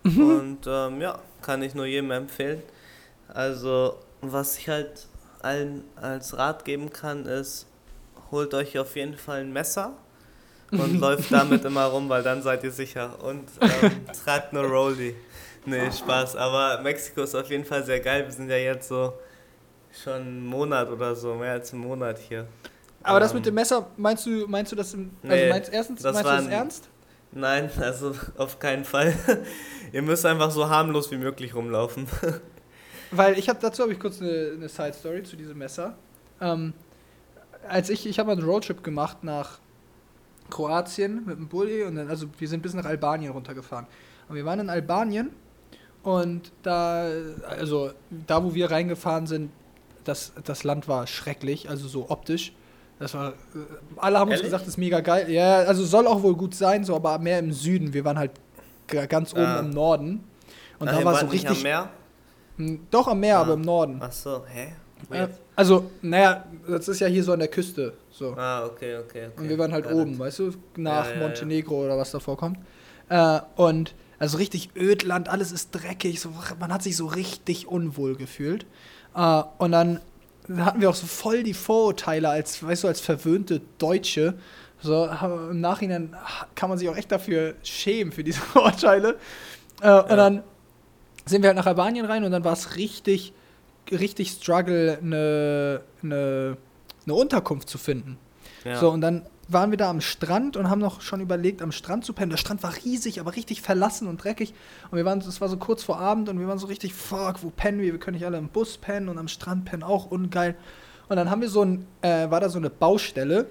[0.05, 2.63] Und ähm, ja, kann ich nur jedem empfehlen.
[3.29, 5.07] Also, was ich halt
[5.43, 7.67] allen als Rat geben kann, ist,
[8.31, 9.93] holt euch auf jeden Fall ein Messer
[10.71, 13.23] und läuft damit immer rum, weil dann seid ihr sicher.
[13.23, 13.91] Und ähm,
[14.25, 15.15] tragt eine Rolli.
[15.67, 16.37] Nee, Spaß.
[16.37, 18.25] Aber Mexiko ist auf jeden Fall sehr geil.
[18.25, 19.13] Wir sind ja jetzt so
[20.03, 22.47] schon einen Monat oder so, mehr als einen Monat hier.
[23.03, 25.73] Aber das Ähm, mit dem Messer, meinst du, meinst du das im, also Nee, meinst
[25.73, 26.89] erstens, das meinst du das ein- ernst?
[27.33, 29.15] Nein, also auf keinen Fall.
[29.93, 32.07] Ihr müsst einfach so harmlos wie möglich rumlaufen.
[33.11, 35.97] Weil ich habe dazu habe ich kurz eine, eine Side Story zu diesem Messer.
[36.41, 36.73] Ähm,
[37.69, 39.59] als ich ich habe mal einen Roadtrip gemacht nach
[40.51, 43.87] Kroatien mit dem Bulli und dann also wir sind bis nach Albanien runtergefahren.
[44.29, 45.31] Und wir waren in Albanien
[46.03, 47.09] und da
[47.49, 47.91] also
[48.27, 49.51] da wo wir reingefahren sind,
[50.05, 52.53] das, das Land war schrecklich, also so optisch.
[52.99, 53.35] Das war, äh,
[53.97, 54.47] alle haben uns Ehrlich?
[54.47, 55.31] gesagt, das ist mega geil.
[55.31, 57.93] Ja, also soll auch wohl gut sein, so, aber mehr im Süden.
[57.93, 58.33] Wir waren halt
[59.09, 59.61] ganz oben Ah.
[59.61, 60.25] im Norden.
[60.81, 61.59] Und da war so richtig.
[61.59, 61.91] Am Meer?
[62.57, 63.43] Hm, Doch am Meer, Ah.
[63.43, 63.99] aber im Norden.
[64.03, 64.73] Ach so, hä?
[65.09, 65.31] Weird.
[65.57, 67.95] also, naja, das ist ja hier so an der Küste.
[68.11, 68.35] So.
[68.37, 69.31] Ah, okay, okay, okay.
[69.37, 69.93] Und wir waren halt it.
[69.93, 71.23] oben, weißt du, nach Ja, ja, ja.
[71.27, 72.59] Montenegro oder was davor kommt.
[73.09, 78.17] Äh, und also richtig Ödland, alles ist dreckig, so, man hat sich so richtig unwohl
[78.17, 78.67] gefühlt.
[79.15, 80.01] Äh, und dann
[80.57, 84.35] hatten wir auch so voll die Vorurteile als, weißt du, als verwöhnte Deutsche.
[84.81, 85.09] So,
[85.51, 86.15] im Nachhinein
[86.55, 89.17] kann man sich auch echt dafür schämen, für diese Vorurteile.
[89.83, 90.43] Äh, Und dann
[91.27, 93.33] sind wir halt nach Albanien rein und dann war es richtig,
[93.93, 96.57] richtig Struggle, eine, eine,
[97.05, 98.19] eine Unterkunft zu finden.
[98.65, 98.79] Ja.
[98.79, 102.05] So, und dann waren wir da am Strand und haben noch schon überlegt, am Strand
[102.05, 102.31] zu pennen.
[102.31, 104.53] Der Strand war riesig, aber richtig verlassen und dreckig.
[104.91, 107.43] Und wir waren, es war so kurz vor Abend und wir waren so richtig, fuck,
[107.43, 107.93] wo pennen wir?
[107.93, 110.55] Wir können nicht alle im Bus pennen und am Strand pennen, auch ungeil.
[111.09, 113.47] Und dann haben wir so ein, äh, war da so eine Baustelle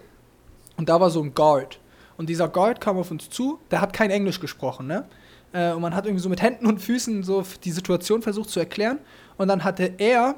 [0.78, 1.80] und da war so ein Guard.
[2.18, 5.06] Und dieser Guard kam auf uns zu, der hat kein Englisch gesprochen, ne?
[5.54, 8.60] Äh, und man hat irgendwie so mit Händen und Füßen so die Situation versucht zu
[8.60, 9.00] erklären.
[9.38, 10.36] Und dann hatte er,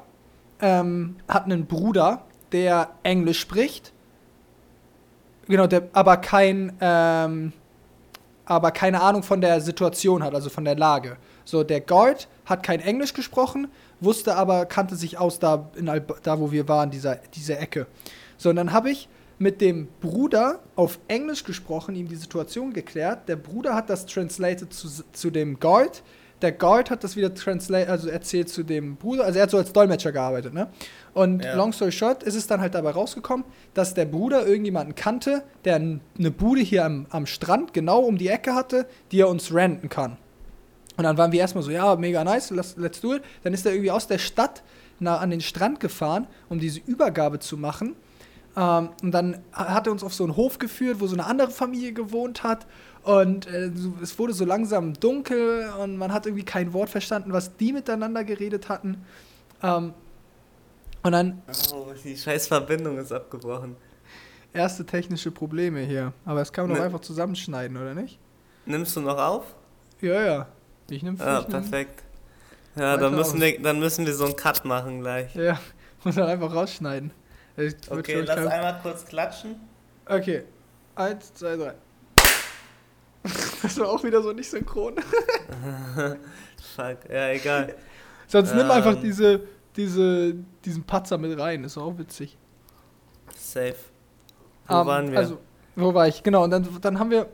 [0.61, 3.93] ähm, hat einen Bruder, der Englisch spricht.
[5.47, 7.53] Genau, der aber kein, ähm,
[8.45, 11.17] aber keine Ahnung von der Situation hat, also von der Lage.
[11.45, 13.67] So, der Guard hat kein Englisch gesprochen,
[13.99, 17.87] wusste aber, kannte sich aus da, in Alba, da wo wir waren, dieser, diese Ecke.
[18.37, 19.09] So, und dann habe ich
[19.39, 23.27] mit dem Bruder auf Englisch gesprochen, ihm die Situation geklärt.
[23.29, 26.03] Der Bruder hat das translated zu, zu dem Guard.
[26.41, 29.25] Der Guard hat das wieder translate, also erzählt zu dem Bruder.
[29.25, 30.67] Also er hat so als Dolmetscher gearbeitet, ne?
[31.13, 31.55] Und Ja.
[31.55, 35.75] long story short ist es dann halt dabei rausgekommen, dass der Bruder irgendjemanden kannte, der
[35.75, 39.89] eine Bude hier am, am Strand genau um die Ecke hatte, die er uns renten
[39.89, 40.17] kann.
[40.97, 43.23] Und dann waren wir erstmal so, ja, mega nice, let's, let's do it.
[43.43, 44.63] Dann ist er irgendwie aus der Stadt
[44.99, 47.95] nach, an den Strand gefahren, um diese Übergabe zu machen.
[48.57, 51.51] Ähm, und dann hat er uns auf so einen Hof geführt, wo so eine andere
[51.51, 52.65] Familie gewohnt hat.
[53.03, 57.55] Und äh, es wurde so langsam dunkel und man hat irgendwie kein Wort verstanden, was
[57.57, 59.03] die miteinander geredet hatten.
[59.63, 59.93] Ähm,
[61.03, 61.41] und dann
[61.73, 63.75] Oh, die scheiß Verbindung ist abgebrochen.
[64.53, 66.11] erste technische Probleme hier.
[66.25, 66.85] Aber das kann man doch Ne.
[66.87, 68.19] einfach zusammenschneiden, oder nicht?
[68.65, 69.55] Nimmst du noch auf?
[70.01, 70.47] Ja, ja.
[70.89, 72.03] Ich nehme Ja, ich nehm- perfekt.
[72.75, 75.33] Ja, dann müssen, wir, dann müssen wir so einen Cut machen gleich.
[75.35, 75.59] Ja,
[76.03, 77.11] muss dann einfach rausschneiden.
[77.57, 79.55] Ich Okay, lass einmal kurz klatschen.
[80.05, 80.43] Okay.
[80.95, 81.73] Eins, zwei, drei.
[83.61, 84.95] Das war auch wieder so nicht synchron.
[86.75, 87.75] Fuck, ja, egal.
[88.27, 88.71] Sonst nimm Ähm.
[88.71, 89.41] einfach diese,
[89.75, 91.63] diese, diesen Patzer mit rein.
[91.63, 92.37] Ist auch witzig.
[93.35, 93.75] Safe.
[94.67, 95.17] Wo Ähm, waren wir?
[95.19, 95.39] Also,
[95.75, 96.23] wo war ich?
[96.23, 97.27] Genau, und dann, dann haben wir,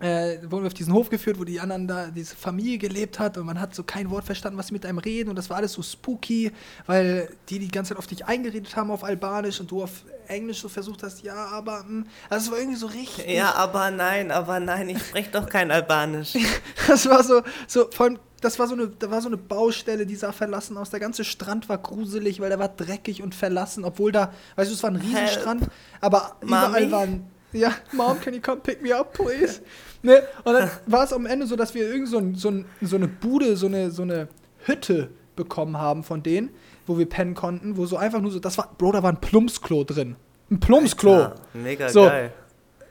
[0.00, 3.36] äh, wurden wir auf diesen Hof geführt, wo die anderen da, diese Familie gelebt hat
[3.38, 5.58] und man hat so kein Wort verstanden, was sie mit einem reden und das war
[5.58, 6.52] alles so spooky,
[6.86, 10.60] weil die die ganze Zeit auf dich eingeredet haben auf Albanisch und du auf Englisch
[10.60, 12.04] so versucht hast, ja, aber, mh.
[12.28, 13.26] also es war irgendwie so richtig.
[13.28, 16.34] ja, aber nein, aber nein, ich spreche doch kein Albanisch.
[16.86, 20.06] Das war so, so vor allem, das war so eine, da war so eine Baustelle,
[20.06, 20.90] die sah verlassen aus.
[20.90, 24.74] Der ganze Strand war gruselig, weil der war dreckig und verlassen, obwohl da, weißt du,
[24.74, 25.68] es war ein Riesenstrand,
[26.00, 26.90] aber überall Mami?
[26.90, 29.60] waren, ja, Mom, can you come pick me up, please?
[30.02, 30.22] ne?
[30.44, 32.96] Und dann war es am Ende so, dass wir irgend so, ein, so, ein, so
[32.96, 34.28] eine Bude, so eine, so eine
[34.64, 36.50] Hütte bekommen haben von denen,
[36.90, 39.20] wo wir pennen konnten, wo so einfach nur so, das war, Bro, da war ein
[39.20, 40.16] Plumpsklo drin.
[40.50, 41.14] Ein Plumpsklo.
[41.14, 42.02] Alter, mega So.
[42.04, 42.32] geil.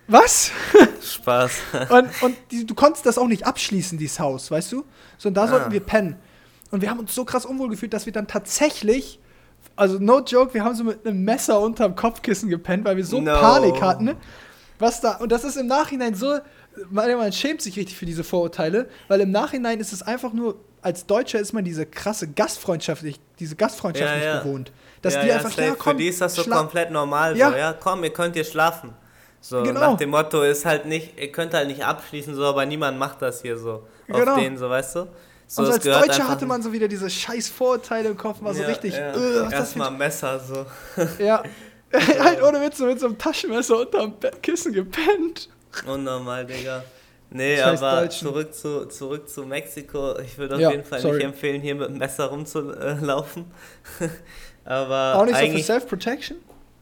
[0.07, 0.51] Was?
[1.03, 1.51] Spaß.
[1.89, 4.85] Und, und die, du konntest das auch nicht abschließen, dieses Haus, weißt du?
[5.19, 5.71] So, und da sollten Ah.
[5.71, 6.15] wir pennen.
[6.71, 9.19] Und wir haben uns so krass unwohl gefühlt, dass wir dann tatsächlich,
[9.75, 13.21] also no joke, wir haben so mit einem Messer unterm Kopfkissen gepennt, weil wir so
[13.21, 13.33] No.
[13.33, 14.15] Panik hatten.
[14.79, 16.37] Was da, und das ist im Nachhinein so,
[16.89, 20.55] man, man schämt sich richtig für diese Vorurteile, weil im Nachhinein ist es einfach nur,
[20.81, 23.03] als Deutscher ist man diese krasse Gastfreundschaft,
[23.39, 24.39] diese Gastfreundschaft Ja, nicht ja.
[24.41, 24.71] gewohnt.
[25.01, 25.61] Dass ja, die ja, einfach, safe.
[25.63, 27.37] ja, komm, Für die ist das so komplett normal.
[27.37, 27.51] Ja.
[27.51, 28.93] So, ja, komm, ihr könnt hier schlafen.
[29.41, 29.79] So, Genau.
[29.79, 33.21] nach dem Motto ist halt nicht, ihr könnt halt nicht abschließen, so, aber niemand macht
[33.21, 33.87] das hier so.
[34.07, 34.33] Genau.
[34.33, 35.07] Auf denen, so, weißt du?
[35.47, 38.63] So, und als Deutscher hatte man so wieder diese scheiß Vorurteile im Kopf, war so
[38.63, 39.13] richtig, ja.
[39.13, 40.65] äh, was Erstmal Messer, so.
[41.23, 41.41] Ja.
[41.93, 45.49] halt ohne Witz, mit so einem Taschenmesser unterm Bettkissen gepennt.
[45.87, 46.83] Unnormal, Digga.
[47.31, 48.27] Nee, Scheiß aber Deutschen.
[48.27, 50.17] zurück zu, zurück zu Mexiko.
[50.19, 51.17] Ich würde auf Ja, jeden Fall sorry.
[51.17, 53.45] nicht empfehlen, hier mit dem Messer rumzulaufen.
[54.65, 56.37] aber Auch nicht so für Self-Protection?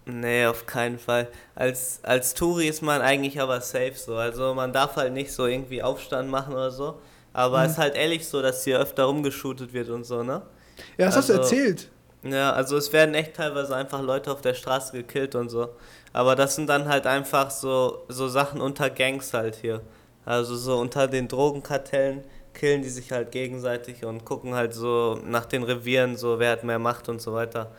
[0.06, 1.28] Nee, auf keinen Fall.
[1.54, 4.16] Als, als Touri ist man eigentlich aber safe so.
[4.16, 6.96] Also man darf halt nicht so irgendwie Aufstand machen oder so.
[7.34, 7.66] Aber Mhm.
[7.66, 10.42] es ist halt ehrlich so, dass hier öfter rumgeshootet wird und so, ne?
[10.98, 11.90] Ja, das hast du Also- erzählt.
[12.24, 15.70] Ja, also es werden echt teilweise einfach Leute auf der Straße gekillt und so.
[16.14, 19.82] Aber das sind dann halt einfach so, so Sachen unter Gangs halt hier.
[20.28, 22.22] Also so unter den Drogenkartellen
[22.54, 26.64] killen die sich halt gegenseitig und gucken halt so nach den Revieren, so wer hat
[26.64, 27.72] mehr Macht und so weiter.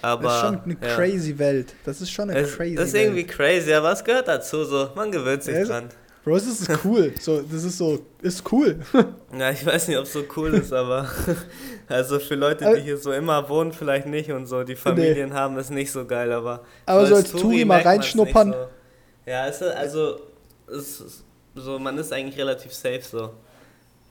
[0.00, 0.94] Aber, das ist schon eine ja.
[0.96, 1.74] crazy Welt.
[1.84, 3.04] Das ist schon eine Es, crazy das ist Welt.
[3.04, 4.88] irgendwie crazy, aber es gehört dazu so.
[4.94, 5.88] Man gewöhnt sich Ja, es- dran.
[6.24, 7.12] Bro, das ist cool.
[7.20, 8.78] So, das ist so, ist cool.
[9.38, 11.06] Ja, ich weiß nicht, ob es so cool ist, aber
[11.88, 15.34] also für Leute, Aber- die hier so immer wohnen, vielleicht nicht und so, die Familien
[15.34, 16.64] haben, ist nicht so geil, aber.
[16.86, 18.52] Aber so als Touri mal reinschnuppern.
[18.52, 19.30] So.
[19.30, 20.20] Ja, es ist, also,
[20.68, 21.23] es ist
[21.54, 23.30] so, man ist eigentlich relativ safe so.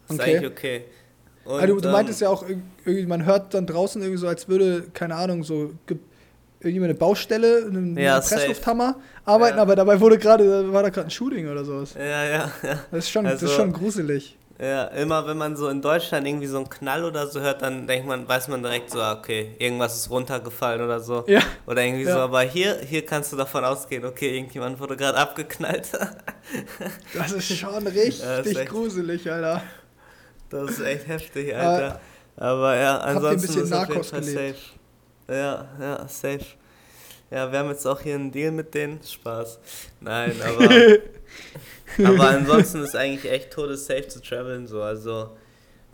[0.10, 0.38] Ist Okay.
[0.38, 0.84] eigentlich okay.
[1.46, 4.20] Und, Aber du, du ähm, meintest ja auch, irg- irgendwie, man hört dann draußen irgendwie
[4.20, 5.98] so, als würde, keine Ahnung, so ge-
[6.62, 8.22] irgendjemand eine Baustelle, einen Ja.
[8.22, 9.62] Presslufthammer arbeiten, Ja.
[9.64, 11.96] aber dabei wurde gerade, war da gerade ein Shooting oder sowas.
[11.98, 12.80] Ja, ja, ja.
[12.92, 14.38] Das ist schon, das Also- ist schon gruselig.
[14.60, 17.88] Ja, immer wenn man so in Deutschland irgendwie so einen Knall oder so hört, dann
[17.88, 21.24] denkt man, weiß man direkt so, ah, okay, irgendwas ist runtergefallen oder so.
[21.28, 21.42] Ja.
[21.66, 22.13] Oder irgendwie Ja.
[22.13, 25.89] so, aber hier, hier kannst du davon ausgehen, okay, irgendjemand wurde gerade abgeknallt.
[27.13, 29.63] Das ist schon richtig Ja, das ist echt- gruselig, Alter.
[30.50, 32.00] Das ist echt heftig, Alter.
[32.38, 34.58] Aber ja, ansonsten bisschen ist auf jeden Fall gelebt?
[35.28, 35.36] safe.
[35.36, 36.46] Ja, ja, safe.
[37.32, 39.00] Ja, wir haben jetzt auch hier einen Deal mit denen.
[39.04, 39.58] Spaß.
[40.02, 40.70] Nein, aber,
[42.04, 44.82] aber ansonsten ist eigentlich echt todessafe zu traveln so.
[44.82, 45.30] Also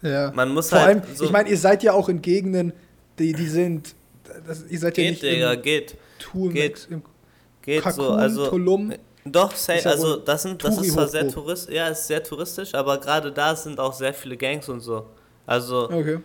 [0.02, 0.32] Ja.
[0.34, 2.74] man muss Vor halt allem, so ich meine, ihr seid ja auch in Gegenden,
[3.18, 3.96] die, die sind,
[4.48, 5.98] das, ihr seid ja geht, nicht Digga, in geht.
[6.20, 6.88] Tour, geht.
[6.90, 7.02] im
[7.62, 8.94] Geht so, Kakun, also Tulum.
[9.26, 12.74] Doch, safe, ja also das, sind, das ist zwar sehr touristisch, ja, ist sehr touristisch,
[12.74, 15.06] aber gerade da sind auch sehr viele Gangs und so.
[15.46, 16.20] Also Okay.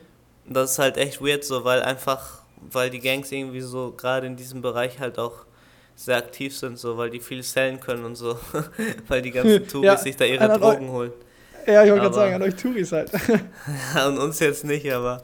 [0.49, 4.37] das ist halt echt weird so, weil einfach, weil die Gangs irgendwie so gerade in
[4.37, 5.45] diesem Bereich halt auch
[5.97, 8.39] sehr aktiv sind, so, weil die viel sellen können und so,
[9.09, 11.13] weil die ganzen Touris Ja, sich da ihre Drogen holen.
[11.67, 13.11] Ja, ich wollte gerade sagen, an euch Touris halt.
[13.95, 15.23] Ja, und uns jetzt nicht, aber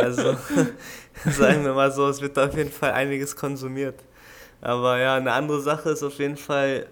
[0.00, 0.36] also
[1.30, 3.96] sagen wir mal so, es wird auf jeden Fall einiges konsumiert.
[4.60, 6.86] Aber ja, eine andere Sache ist auf jeden Fall,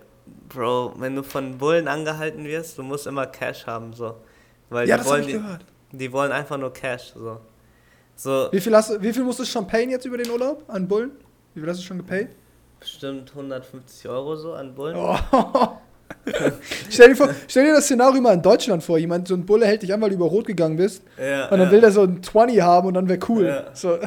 [0.48, 4.16] Bro, wenn du von Bullen angehalten wirst, du musst immer Cash haben, so.
[4.70, 5.64] Weil ja, die das wollen ich die, gehört.
[5.92, 7.40] die wollen einfach nur Cash, so.
[8.16, 10.64] So, Wie viel, hast, du- wie viel musstest du schon payen jetzt über den Urlaub
[10.68, 11.12] an Bullen?
[11.54, 12.30] Wie viel hast du schon gepaid?
[12.80, 14.96] Bestimmt 150 Euro so an Bullen.
[14.96, 15.16] Oh.
[16.90, 18.98] stell, dir vor, stell dir das Szenario mal in Deutschland vor.
[18.98, 21.02] Jemand, so ein Bulle hält dich an, weil du über Rot gegangen bist.
[21.18, 21.70] Ja, Und dann ja.
[21.70, 23.44] will der so ein 20 haben und dann wäre cool.
[23.46, 23.64] Ja.
[23.74, 23.98] So.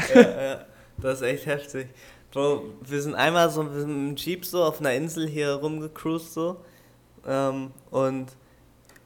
[1.02, 1.88] das ist echt heftig.
[2.32, 6.58] Bro, wir sind einmal so sind im Jeep so auf einer Insel hier rumgecruised so.
[7.28, 8.28] Ähm, und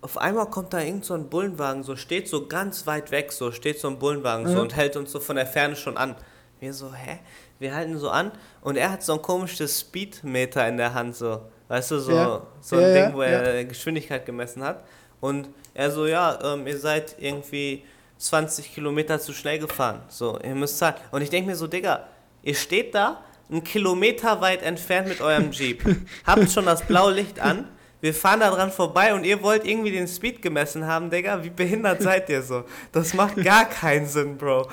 [0.02, 3.52] auf einmal kommt da irgend so ein Bullenwagen, so steht so ganz weit weg, so
[3.52, 4.60] steht so ein Bullenwagen so Mhm.
[4.62, 6.16] und hält uns so von der Ferne schon an.
[6.60, 7.20] Wir so, hä?
[7.60, 11.42] Wir halten so an und er hat so ein komisches Speedmeter in der Hand so.
[11.68, 12.42] Weißt du, so, Ja.
[12.62, 14.84] so ein Ja, Ding, wo er Geschwindigkeit gemessen hat.
[15.20, 17.84] Und er so, ja, ähm, ihr seid irgendwie
[18.18, 20.02] 20 Kilometer zu schnell gefahren.
[20.08, 20.96] So, ihr müsst zahlen.
[21.12, 22.08] Und ich denke mir so, Digga,
[22.44, 25.84] ihr steht da, einen Kilometer weit entfernt mit eurem Jeep.
[26.26, 27.68] Habt schon das blaue Licht an.
[28.00, 31.44] Wir fahren da dran vorbei und ihr wollt irgendwie den Speed gemessen haben, Digga.
[31.44, 32.64] Wie behindert seid ihr so?
[32.92, 34.68] Das macht gar keinen Sinn, Bro.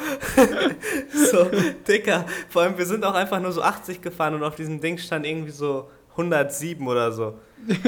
[1.30, 1.50] so,
[1.88, 2.26] Digga.
[2.50, 5.24] Vor allem, wir sind auch einfach nur so 80 gefahren und auf diesem Ding stand
[5.24, 7.38] irgendwie so 107 oder so.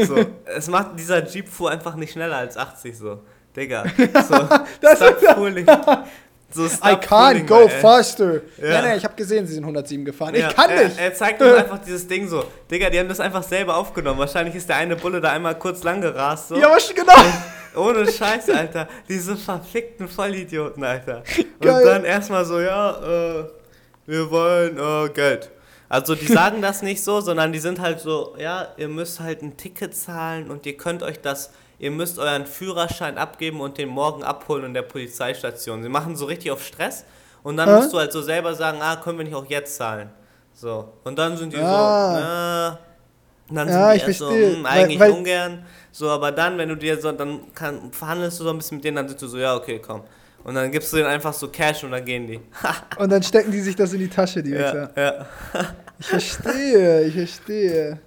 [0.07, 3.21] So, es macht, dieser Jeep fuhr einfach nicht schneller als 80 so.
[3.55, 3.85] Digga.
[4.29, 4.49] So,
[4.81, 5.67] Das stop fooling.
[6.57, 7.75] So, I can't go ass.
[7.75, 8.43] faster.
[8.57, 8.83] Ja.
[8.83, 10.35] Nee, nee, ich habe gesehen, sie sind 107 gefahren.
[10.35, 10.99] Ja, ich kann er, nicht.
[10.99, 12.45] Er zeigt uns einfach dieses Ding so.
[12.71, 14.19] Digga, die haben das einfach selber aufgenommen.
[14.19, 16.49] Wahrscheinlich ist der eine Bulle da einmal kurz lang gerast.
[16.49, 16.57] So.
[16.57, 17.13] Ja, aber schon genau.
[17.77, 18.89] Ohne Scheiß, Alter.
[19.09, 21.23] Diese verfickten Vollidioten, Alter.
[21.39, 21.85] Und Geil.
[21.85, 23.45] dann erstmal so, ja, äh,
[24.07, 25.51] wir wollen äh, Geld.
[25.89, 29.43] Also die sagen das nicht so, sondern die sind halt so, ja, ihr müsst halt
[29.43, 33.89] ein Ticket zahlen und ihr könnt euch das, ihr müsst euren Führerschein abgeben und den
[33.89, 35.83] morgen abholen in der Polizeistation.
[35.83, 37.05] Sie machen so richtig auf Stress
[37.43, 37.77] und dann Hä?
[37.77, 40.11] musst du halt so selber sagen, ah, können wir nicht auch jetzt zahlen.
[40.55, 40.93] So.
[41.05, 42.71] Und dann sind die Ah.
[42.73, 42.79] so,
[43.51, 44.57] und dann Ja, sind ich die erst so, verstehe.
[44.57, 45.67] hm, Weil- eigentlich weil- ungern.
[45.93, 48.85] So, aber dann, wenn du dir so, dann kann, verhandelst du so ein bisschen mit
[48.85, 50.03] denen, dann sind du so, ja, okay, komm.
[50.45, 52.41] Und dann gibst du denen einfach so Cash und dann gehen die.
[52.99, 54.91] Und dann stecken die sich das in die Tasche, die ja, Wichser.
[54.97, 55.27] ja.
[55.99, 57.99] Ich verstehe, ich verstehe.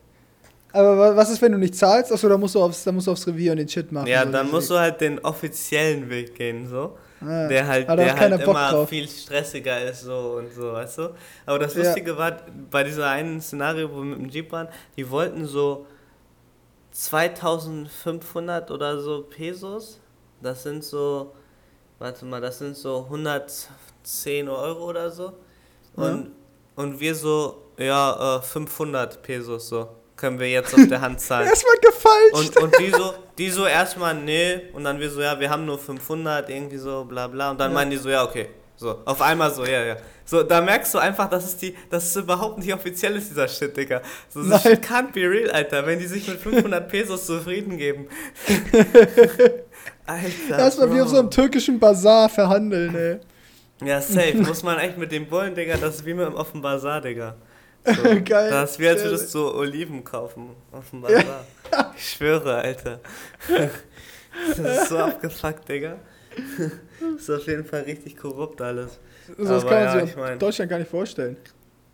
[0.71, 2.11] Aber wa- was ist, wenn du nicht zahlst?
[2.11, 4.07] Achso, dann musst du aufs, dann musst du aufs Revier und den Shit machen.
[4.07, 6.97] ja, dann musst du halt den offiziellen Weg gehen, so.
[7.21, 8.89] Ah, Der halt, der halt Bock immer drauf.
[8.89, 11.09] viel stressiger ist, so und so, weißt du?
[11.45, 11.83] Aber das Ja.
[11.83, 12.37] Lustige war,
[12.71, 15.85] bei dieser einen Szenario, wo wir mit dem Jeep waren, die wollten so
[16.91, 19.99] 2500 oder so Pesos.
[20.41, 21.33] Das sind so,
[21.97, 25.33] warte mal, das sind so 110 Euro oder so.
[25.95, 26.31] Und,
[26.75, 29.89] und wir so, ja, äh, 500 Pesos so.
[30.19, 31.47] Können wir jetzt auf der Hand zahlen.
[31.49, 32.57] Erstmal gefalscht.
[32.57, 35.65] Und, und die so, die so erstmal, nee, und dann wir so, ja, wir haben
[35.65, 37.51] nur 500, irgendwie so, bla bla.
[37.51, 37.75] Und dann Ja.
[37.75, 38.47] meinen die so, ja, okay.
[38.75, 39.95] So, auf einmal so, ja, ja.
[40.25, 43.47] So, da merkst du einfach, dass es die, dass es überhaupt nicht offiziell ist, dieser
[43.47, 44.01] Shit, Digga.
[44.29, 44.75] So, das Nein.
[44.75, 48.07] shit can't be real, Alter, wenn die sich mit 500 Pesos zufrieden geben.
[50.05, 50.57] Alter.
[50.59, 53.87] Erstmal wie auf so einem türkischen Bazar verhandeln, ey.
[53.87, 54.35] Ja, safe.
[54.47, 57.01] Muss man echt mit dem Bullen, Digga, das ist wie mit dem auf dem Bazar,
[57.01, 57.35] Digga.
[57.85, 57.93] So.
[58.25, 58.49] Geil.
[58.51, 61.45] Das ist wie als würdest du Oliven kaufen auf dem Bazar.
[61.95, 62.99] Ich schwöre, Alter.
[64.55, 65.95] Das ist so abgefuckt, Digga.
[67.01, 68.99] Das ist auf jeden Fall richtig korrupt alles.
[69.37, 71.35] Also das Aber kann man ja, sich ich in mein- Deutschland gar nicht vorstellen.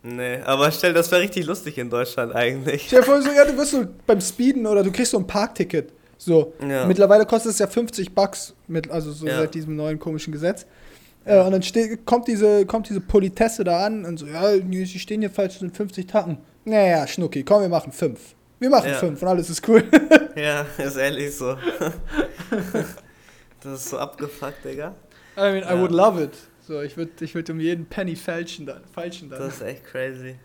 [0.02, 2.84] Nee, aber stell, das wäre richtig lustig in Deutschland eigentlich.
[2.86, 5.26] Stell dir vor, so, ja, du wirst so beim Speeden oder du kriegst so ein
[5.26, 5.92] Parkticket.
[6.18, 6.52] So.
[6.60, 6.86] Ja.
[6.86, 9.38] Mittlerweile kostet es ja 50 Bucks, mit, also so Ja.
[9.38, 10.66] seit diesem neuen komischen Gesetz.
[11.26, 14.98] Äh, und dann steht, kommt, diese, kommt diese Politesse da an und so, ja, sie
[14.98, 16.38] stehen hier falsch, das sind 50 Tacken.
[16.64, 18.34] Naja, Schnucki, komm, wir machen fünf.
[18.58, 18.94] Wir machen Ja.
[18.94, 19.84] fünf und alles ist cool.
[20.36, 21.56] Ja, ist ehrlich so.
[23.62, 24.94] Das ist so abgefuckt, Digga.
[25.36, 25.80] I mean, I Ja.
[25.80, 26.36] would love it.
[26.66, 28.82] So, ich würde ich würd um jeden Penny fälschen dann.
[28.92, 29.38] Falschen dann.
[29.40, 30.36] Das ist echt crazy.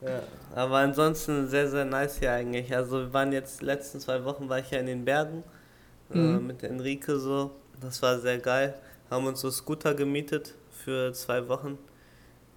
[0.00, 0.22] Ja,
[0.54, 2.74] aber ansonsten sehr, sehr nice hier eigentlich.
[2.74, 5.42] Also wir waren jetzt, die letzten zwei Wochen war ich ja in den Bergen
[6.12, 6.46] äh, Mhm.
[6.46, 7.50] mit Enrique so.
[7.80, 8.74] Das war sehr geil.
[9.10, 11.78] Haben uns so Scooter gemietet für zwei Wochen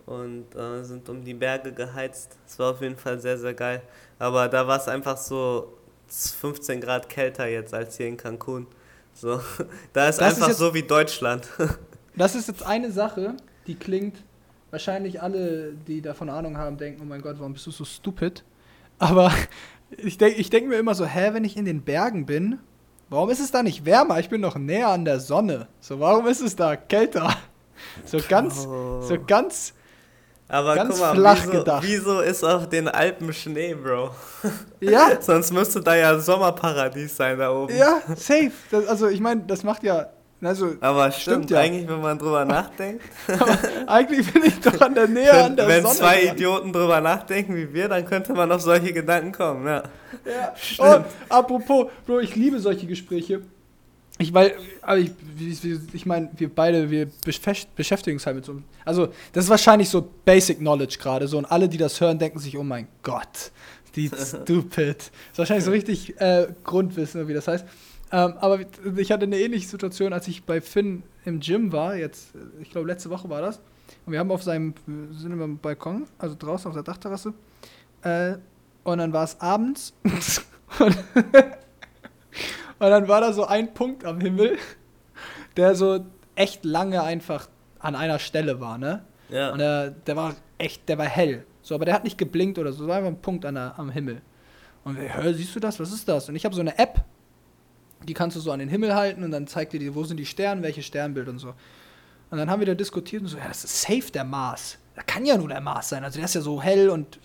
[0.06, 2.38] und äh, sind um die Berge geheizt.
[2.46, 3.82] Das war auf jeden Fall sehr, sehr geil.
[4.20, 5.74] Aber da war es einfach so
[6.08, 8.66] 15 Grad kälter jetzt als hier in Cancun.
[9.14, 9.42] So,
[9.94, 11.48] da ist Das ist einfach jetzt- so wie Deutschland.
[12.16, 13.36] Das ist jetzt eine Sache,
[13.68, 14.16] die klingt,
[14.72, 18.44] wahrscheinlich alle, die davon Ahnung haben, denken, oh mein Gott, warum bist du so stupid?
[18.98, 19.32] Aber
[19.98, 22.58] ich denke ich denk mir immer so, hä, wenn ich in den Bergen bin,
[23.10, 24.20] warum ist es da nicht wärmer?
[24.20, 25.68] Ich bin doch näher an der Sonne.
[25.80, 27.34] So, warum ist es da kälter?
[28.06, 29.02] So ganz, Oh.
[29.02, 29.74] so ganz,
[30.50, 31.84] Aber Ganz guck mal, flach wieso, gedacht.
[31.86, 34.12] wieso ist auf den Alpen Schnee, Bro?
[34.80, 37.76] ja, Sonst müsste da ja Sommerparadies sein da oben.
[37.76, 38.52] ja, safe.
[38.72, 40.08] Das, also ich meine, das macht ja,
[40.42, 41.60] also Aber Stimmt stimmt, ja.
[41.60, 43.04] eigentlich, wenn man drüber nachdenkt.
[43.88, 45.96] eigentlich bin ich doch an der Nähe an wenn der wenn Sonne.
[45.96, 46.36] zwei dran.
[46.36, 49.84] Idioten drüber nachdenken wie wir, dann könnte man auf solche Gedanken kommen, ja.
[50.26, 50.54] Ja.
[50.62, 50.90] Stimmt.
[50.90, 53.42] Und apropos, Bro, ich liebe solche Gespräche.
[54.20, 55.12] Ich, weil, aber ich,
[55.94, 58.62] ich meine, wir beide, wir beschäft- beschäftigen uns halt mit so.
[58.84, 61.38] Also, das ist wahrscheinlich so Basic Knowledge gerade so.
[61.38, 63.52] Und alle, die das hören, denken sich, oh mein Gott,
[63.96, 64.98] die stupid.
[64.98, 67.64] Das ist wahrscheinlich so richtig äh, Grundwissen, wie das heißt.
[68.12, 68.60] Ähm, aber
[68.96, 71.96] ich hatte eine ähnliche Situation, als ich bei Finn im Gym war.
[71.96, 73.60] Jetzt, ich glaube, letzte Woche war das.
[74.06, 77.34] Und wir haben auf seinem, wir sind immer am Balkon, also draußen auf der Dachterrasse.
[78.02, 78.36] Äh,
[78.84, 79.94] und dann war es abends.
[80.80, 80.98] und,
[82.80, 84.58] und dann war da so ein Punkt am Himmel,
[85.58, 89.04] der so echt lange einfach an einer Stelle war, ne?
[89.30, 89.52] Ja.
[89.52, 91.46] Und der, der war echt, der war hell.
[91.62, 93.78] So, aber der hat nicht geblinkt oder so, es war einfach ein Punkt an der,
[93.78, 94.22] am Himmel.
[94.86, 95.80] Und wir, hä, siehst du das?
[95.82, 96.30] Was ist das?
[96.30, 97.04] Und ich habe so eine App,
[98.08, 100.18] die kannst du so an den Himmel halten und dann zeigt dir die, wo sind
[100.18, 101.54] die Sterne, welche Sternbild und so.
[102.30, 104.78] Und dann haben wir da diskutiert und so, ja, das ist safe der Mars.
[104.96, 106.04] Das kann ja nur der Mars sein.
[106.04, 107.20] Also der ist ja so hell und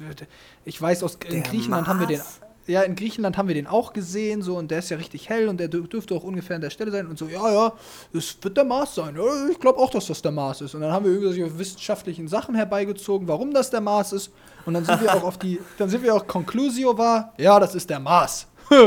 [0.65, 2.19] ich weiß, aus in Griechenland haben wir den.
[2.19, 2.41] Mars?
[2.69, 5.49] Ja, in Griechenland haben wir den auch gesehen, so, und der ist ja richtig hell
[5.49, 7.09] und der dür- dürfte auch ungefähr an der Stelle sein.
[7.09, 7.73] Und so, ja, ja,
[8.13, 9.17] das wird der Mars sein.
[9.17, 10.73] Ja, ich glaube auch, dass das der Mars ist.
[10.77, 14.31] Und dann haben wir irgendwelche wissenschaftlichen Sachen herbeigezogen, warum das der Mars ist.
[14.65, 17.75] Und dann sind wir auch auf die, dann sind wir auch, Conclusio war, ja, das
[17.75, 18.47] ist der Mars.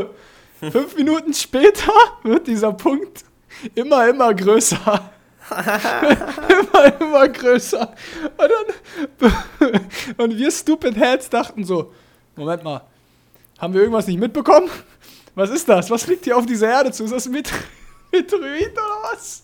[0.60, 1.92] Fünf Minuten später
[2.24, 3.26] wird dieser Punkt
[3.74, 5.12] immer, immer größer.
[5.52, 7.94] immer, immer größer.
[8.38, 8.50] Und,
[9.20, 9.82] dann,
[10.18, 11.94] und wir Stupid Heads dachten so,
[12.36, 12.82] Moment mal,
[13.58, 14.70] haben wir irgendwas nicht mitbekommen?
[15.36, 15.90] Was ist das?
[15.90, 17.04] Was fliegt hier auf dieser Erde zu?
[17.04, 17.52] Ist das ein Met
[18.12, 19.44] Meteorit oder was?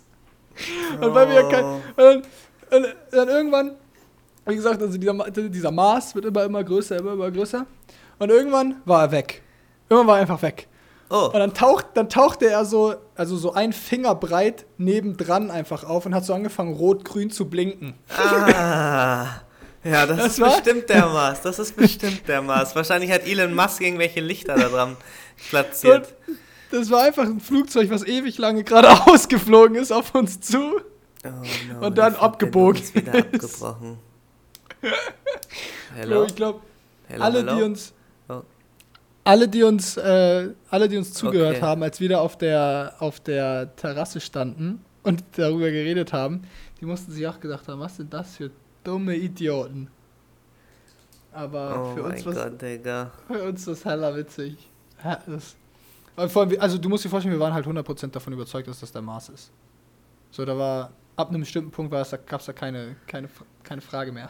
[0.99, 2.17] Und weil wir kein, und dann,
[2.71, 3.75] und dann irgendwann,
[4.45, 7.65] wie gesagt, also dieser, dieser Mars wird immer, immer größer, immer, immer größer.
[8.19, 9.41] Und irgendwann war er weg.
[9.89, 10.67] Irgendwann war er einfach weg.
[11.11, 15.83] Oh, Und dann, taucht, dann tauchte er so, also so ein Finger breit nebendran einfach
[15.83, 17.95] auf und hat so angefangen, rot-grün zu blinken.
[18.17, 19.25] ah.
[19.83, 21.41] Ja, das, Das ist war- bestimmt der Mars.
[21.41, 22.75] Das ist bestimmt der Mars.
[22.75, 24.95] Wahrscheinlich hat Elon Musk irgendwelche Lichter da dran
[25.49, 26.13] platziert.
[26.27, 26.37] Und
[26.79, 30.79] das war einfach ein Flugzeug, was ewig lange geradeaus geflogen ist auf uns zu.
[31.25, 31.29] Oh
[31.79, 33.97] no, Und dann abgebogen ist wieder abgebrochen.
[34.81, 34.87] So,
[35.95, 36.23] Hello?
[36.25, 36.61] ich glaube,
[37.19, 37.55] alle, hello?
[37.55, 37.93] die uns.
[39.23, 41.61] Alle, die uns, äh, alle, die uns zugehört Okay.
[41.65, 46.43] haben, als wir da auf der, auf der Terrasse standen und darüber geredet haben,
[46.79, 48.51] die mussten sich auch gedacht haben, was sind das für
[48.83, 49.89] dumme Idioten.
[51.33, 52.59] Aber Oh für uns was Gott.
[53.27, 54.57] Für uns ist das heller witzig.
[55.03, 55.55] Ja, das,
[56.15, 59.01] allem, also du musst dir vorstellen, wir waren halt 100% davon überzeugt, dass das der
[59.01, 59.51] Mars ist.
[60.31, 63.29] So, da war, ab einem bestimmten Punkt war es, da gab es da keine, keine,
[63.63, 64.29] keine Frage mehr.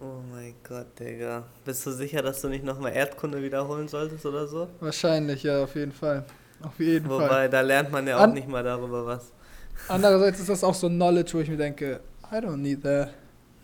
[0.00, 1.44] Oh mein Gott, Digga.
[1.64, 4.68] Bist du sicher, dass du nicht nochmal Erdkunde wiederholen solltest oder so?
[4.80, 6.24] Wahrscheinlich, ja, auf jeden Fall.
[6.62, 7.20] Auf jeden Fall.
[7.20, 9.32] Wobei, da lernt man ja auch An- nicht mal darüber was.
[9.88, 13.12] Andererseits ist das auch so Knowledge, wo ich mir denke, I don't need that.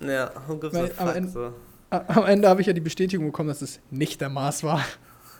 [0.00, 1.52] Ja, who gives a am fuck Ende- so.
[1.90, 4.84] Am Ende habe ich ja die Bestätigung bekommen, dass es nicht der Mars war.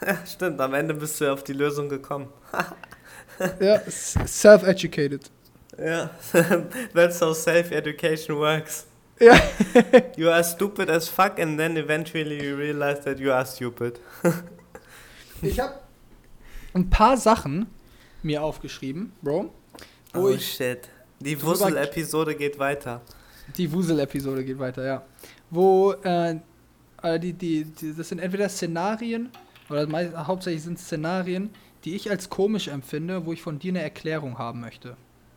[0.07, 2.29] Ja, stimmt, am Ende bist du ja auf die Lösung gekommen.
[3.61, 5.31] ja, self-educated.
[5.79, 6.11] Ja,
[6.95, 8.87] that's how self-education works.
[9.25, 9.41] Ja.
[10.17, 14.01] You are stupid as fuck and then eventually you realize that you are stupid.
[15.43, 15.75] Ich habe
[16.75, 17.67] ein paar Sachen
[18.23, 19.53] mir aufgeschrieben, Bro.
[20.15, 20.89] Oh shit.
[21.21, 23.01] Die Wussel-Episode geht weiter.
[23.59, 25.03] die Wusel-Episode geht weiter, ja.
[25.51, 26.37] Wo, äh,
[27.03, 29.31] äh, die, die, die, das sind entweder Szenarien,
[29.69, 31.51] oder mei- hauptsächlich sind Szenarien,
[31.85, 34.97] die ich als komisch empfinde, wo ich von dir eine Erklärung haben möchte.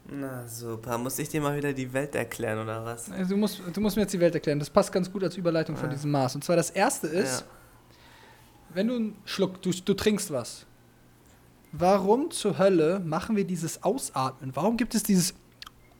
[0.09, 3.11] Na super, muss ich dir mal wieder die Welt erklären oder was?
[3.11, 4.57] Also du, musst, du musst mir jetzt die Welt erklären.
[4.59, 5.93] Das passt ganz gut als Überleitung von Ja.
[5.95, 6.35] diesem Maß.
[6.35, 7.43] Und zwar das erste ist,
[8.73, 10.65] wenn du einen Schluck, du, du trinkst was.
[11.73, 14.55] Warum zur Hölle machen wir dieses Ausatmen?
[14.55, 15.33] Warum gibt es dieses.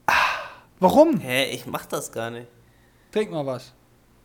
[0.05, 0.13] Ah,
[0.79, 1.17] warum?
[1.19, 2.47] Hä, ich mach das gar nicht.
[3.11, 3.73] Trink mal was.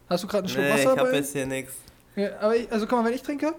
[0.08, 0.96] Hast du gerade einen Schluck Nee, ich Wasser?
[0.96, 1.72] hab bei- jetzt hier nichts.
[2.14, 3.54] ja, aber ich, also guck mal, wenn ich trinke.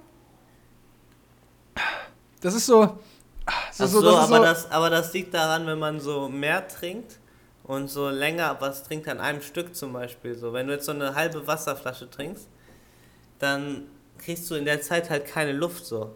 [2.40, 2.98] Das ist so.
[3.46, 6.68] Ach ist so, das aber, so das, aber das liegt daran, wenn man so mehr
[6.68, 7.20] trinkt
[7.64, 10.36] und so länger was trinkt an einem Stück zum Beispiel.
[10.36, 12.48] So, wenn du jetzt so eine halbe Wasserflasche trinkst,
[13.39, 13.88] dann
[14.18, 16.16] kriegst du in der Zeit halt keine Luft so.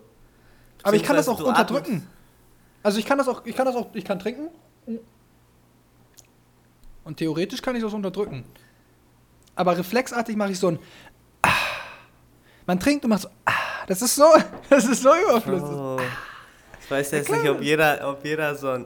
[0.84, 2.08] aber ich kann das auch unterdrücken.
[2.84, 4.50] Also ich kann das auch, ich kann das auch, ich kann trinken.
[7.04, 8.46] Und theoretisch kann ich das unterdrücken.
[9.56, 10.80] Aber reflexartig mache ich so ein
[11.42, 11.50] ah.
[12.66, 13.54] Man trinkt und macht so ah.
[13.88, 14.26] Das ist so,
[14.70, 15.70] das ist so überflüssig.
[15.70, 16.00] Oh.
[16.88, 18.86] Ich weiß jetzt nicht, ob jeder, ob jeder so ein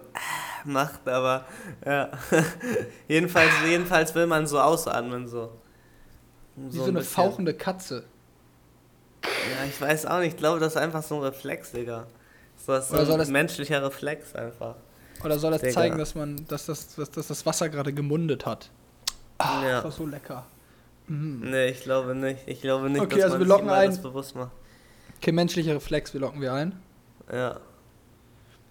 [0.65, 1.45] macht, aber
[1.85, 2.09] ja.
[3.07, 5.51] jedenfalls, jedenfalls will man so ausatmen so.
[6.55, 7.13] Wie so, ein eine bisschen.
[7.13, 8.03] fauchende Katze.
[9.23, 10.29] Ja, ich weiß auch nicht.
[10.33, 12.07] Ich glaube, das ist einfach so ein Reflex, Digga.
[12.65, 14.75] So, das ist Oder so ein das- menschlicher Reflex einfach.
[15.23, 15.73] Oder soll das Digga.
[15.73, 18.71] zeigen, dass man, dass das, dass, dass das Wasser gerade gemundet hat?
[19.37, 19.75] Ah, Ja.
[19.75, 20.47] Das war so lecker.
[21.07, 21.51] Mhm.
[21.51, 22.39] Nee, ich glaube nicht.
[22.47, 24.51] Ich glaube nicht, Okay, dass also man wir locken das bewusst macht.
[25.17, 26.79] Okay, menschlicher Reflex, wir locken wir ein.
[27.31, 27.59] Ja,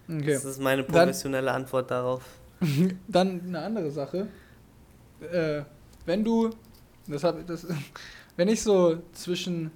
[0.09, 0.33] Okay.
[0.33, 2.23] das ist meine Dann- professionelle Antwort darauf.
[3.07, 4.27] Dann eine andere Sache.
[5.31, 5.61] Äh,
[6.05, 6.49] wenn du,
[7.07, 7.65] das hab, das,
[8.35, 9.71] wenn ich so zwischen,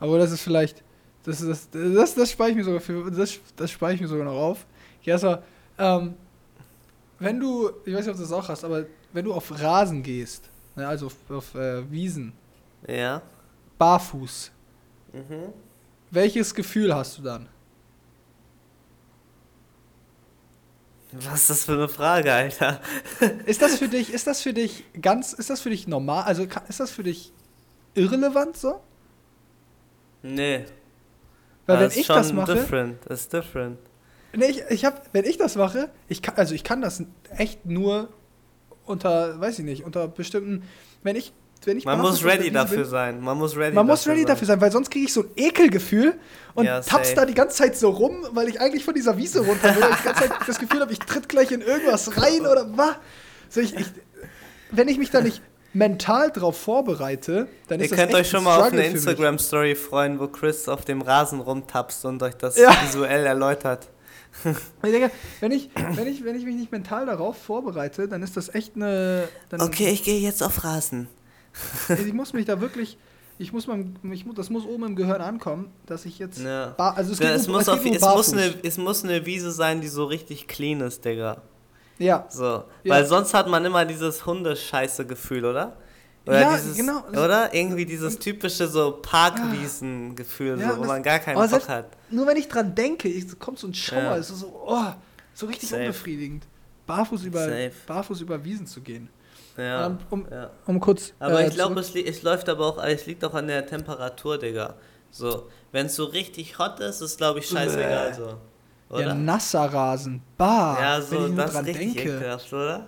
[0.00, 0.82] aber das ist vielleicht,
[1.24, 4.24] das das, das, das spare ich mir sogar für, das, das spare ich mir sogar
[4.24, 4.66] noch auf.
[5.02, 5.42] Ja, erstmal,
[5.78, 6.14] ähm,
[7.18, 10.02] wenn du, ich weiß nicht, ob du das auch hast, aber wenn du auf Rasen
[10.02, 12.32] gehst, ne, also auf, auf äh, Wiesen,
[12.86, 13.22] Ja.
[13.78, 14.50] barfuß,
[15.12, 15.52] Mhm.
[16.10, 17.48] welches Gefühl hast du dann?
[21.12, 22.80] Was ist das für eine Frage, Alter?
[23.46, 26.46] Ist das für dich, ist das für dich ganz, ist das für dich normal, also
[26.68, 27.32] ist das für dich
[27.94, 28.80] irrelevant so?
[30.22, 30.66] Nee.
[31.66, 32.98] Weil das wenn ist ich schon das mache, different.
[33.06, 33.78] Das ist different.
[34.34, 37.64] nee, ich, ich hab, wenn ich das mache, ich kann, also ich kann das echt
[37.64, 38.10] nur
[38.84, 40.64] unter, weiß ich nicht, unter bestimmten,
[41.02, 41.32] wenn ich
[41.84, 43.20] Man muss ready dafür bin, sein.
[43.20, 44.28] Man muss ready Man muss dafür ready sein.
[44.28, 46.14] dafür sein, weil sonst kriege ich so ein Ekelgefühl
[46.54, 49.40] und Ja, taps da die ganze Zeit so rum, weil ich eigentlich von dieser Wiese
[49.44, 49.84] runter will.
[49.90, 52.94] ich die ganze Zeit das Gefühl habe, ich tritt gleich in irgendwas rein oder was.
[53.50, 53.86] So, ich, ich,
[54.70, 55.42] wenn ich mich da nicht
[55.74, 58.86] mental drauf vorbereite, dann Ihr ist das könnt euch schon mal auf eine.
[58.86, 62.70] Instagram-Story freuen, wo Chris auf dem Rasen rumtapst und euch das Ja.
[62.86, 63.88] visuell erläutert.
[64.44, 68.36] Ich denke, wenn ich, wenn, ich, wenn ich mich nicht mental darauf vorbereite, dann ist
[68.36, 69.28] das echt eine.
[69.58, 71.08] Okay, ich gehe jetzt auf Rasen.
[71.88, 72.98] Ich muss mich da wirklich.
[73.40, 76.40] Ich muss mein, ich das muss oben im Gehirn ankommen, dass ich jetzt.
[76.40, 76.74] Ja.
[76.76, 79.24] Bar, also es, Ja, es, nur, muss es, auf, es, muss eine, es muss eine
[79.26, 81.42] Wiese sein, die so richtig clean ist, Digga.
[81.98, 82.44] Ja, So.
[82.44, 82.94] Ja.
[82.94, 85.76] Weil sonst hat man immer dieses Hundescheiße-Gefühl, oder?
[86.26, 87.04] Oder Ja, dieses, genau.
[87.10, 87.54] Oder?
[87.54, 91.86] Irgendwie dieses typische so Parkwiesen-Gefühl, Ja, so, wo das- man gar keinen Bock selbst- hat.
[92.10, 94.16] nur wenn ich dran denke, ich, kommt so ein Schauer, Ja.
[94.16, 94.84] es ist so, oh,
[95.34, 95.82] so richtig Safe.
[95.82, 96.44] unbefriedigend.
[96.86, 97.72] Barfuß über, Safe.
[97.86, 99.08] barfuß über Wiesen zu gehen.
[99.58, 99.86] Ja.
[99.86, 100.50] Ähm, um, ja.
[100.66, 101.12] um kurz.
[101.18, 104.38] Aber äh, ich glaube, es, es läuft aber auch, es liegt auch an der Temperatur,
[104.38, 104.74] Digga.
[105.10, 108.14] So, wenn es so richtig hot ist, ist glaube ich scheißegal Bäh.
[108.14, 108.38] so.
[108.90, 109.14] Ja, Oder?
[109.14, 110.22] nasser Rasen.
[110.36, 112.16] Bah, Ja, wenn so, ich nur das dran richtig denke.
[112.16, 112.86] ekelhaft, oder?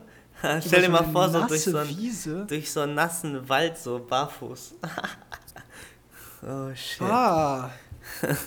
[0.64, 2.46] Stell dir mal vor, so durch so, einen, Wiese.
[2.46, 4.76] durch so einen nassen Wald, so barfuß.
[6.42, 7.02] oh shit.
[7.02, 7.70] Ah.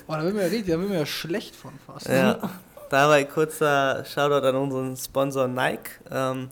[0.07, 2.07] Oh, da wird mir ja richtig, da wird mir ja schlecht von fast.
[2.07, 2.39] Ja,
[2.93, 6.49] dabei kurzer Shoutout an unseren Sponsor Nike ähm,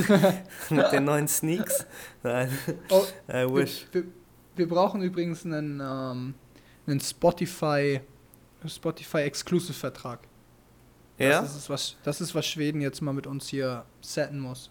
[0.70, 1.84] mit den neuen Sneaks.
[2.22, 2.56] Nein,
[2.90, 3.86] Oh, I wish.
[3.92, 4.10] wir, wir,
[4.56, 6.34] wir brauchen übrigens einen, ähm,
[6.86, 8.00] einen Spotify,
[8.66, 10.20] Spotify Exclusive Vertrag.
[11.18, 11.42] Ja?
[11.42, 14.70] Das ist was, das ist was Schweden jetzt mal mit uns hier setten muss.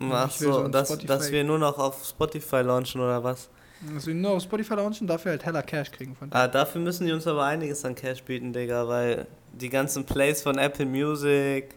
[0.00, 3.48] Ach so so, dass, dass wir nur noch auf Spotify launchen oder was?
[3.94, 6.40] Also nur auf Spotify launchen, dafür halt heller Cash kriegen von denen.
[6.40, 9.26] Ah, dafür müssen die uns aber einiges an Cash bieten, Digga, weil
[9.60, 11.74] die ganzen Plays von Apple Music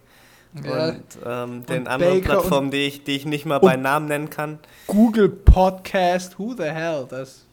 [0.63, 3.75] Ja, und ähm, den Und anderen Baker Plattformen, die ich, die ich nicht mal bei
[3.75, 4.59] Namen nennen kann.
[4.87, 7.05] Google Podcast, who the hell?
[7.09, 7.45] Das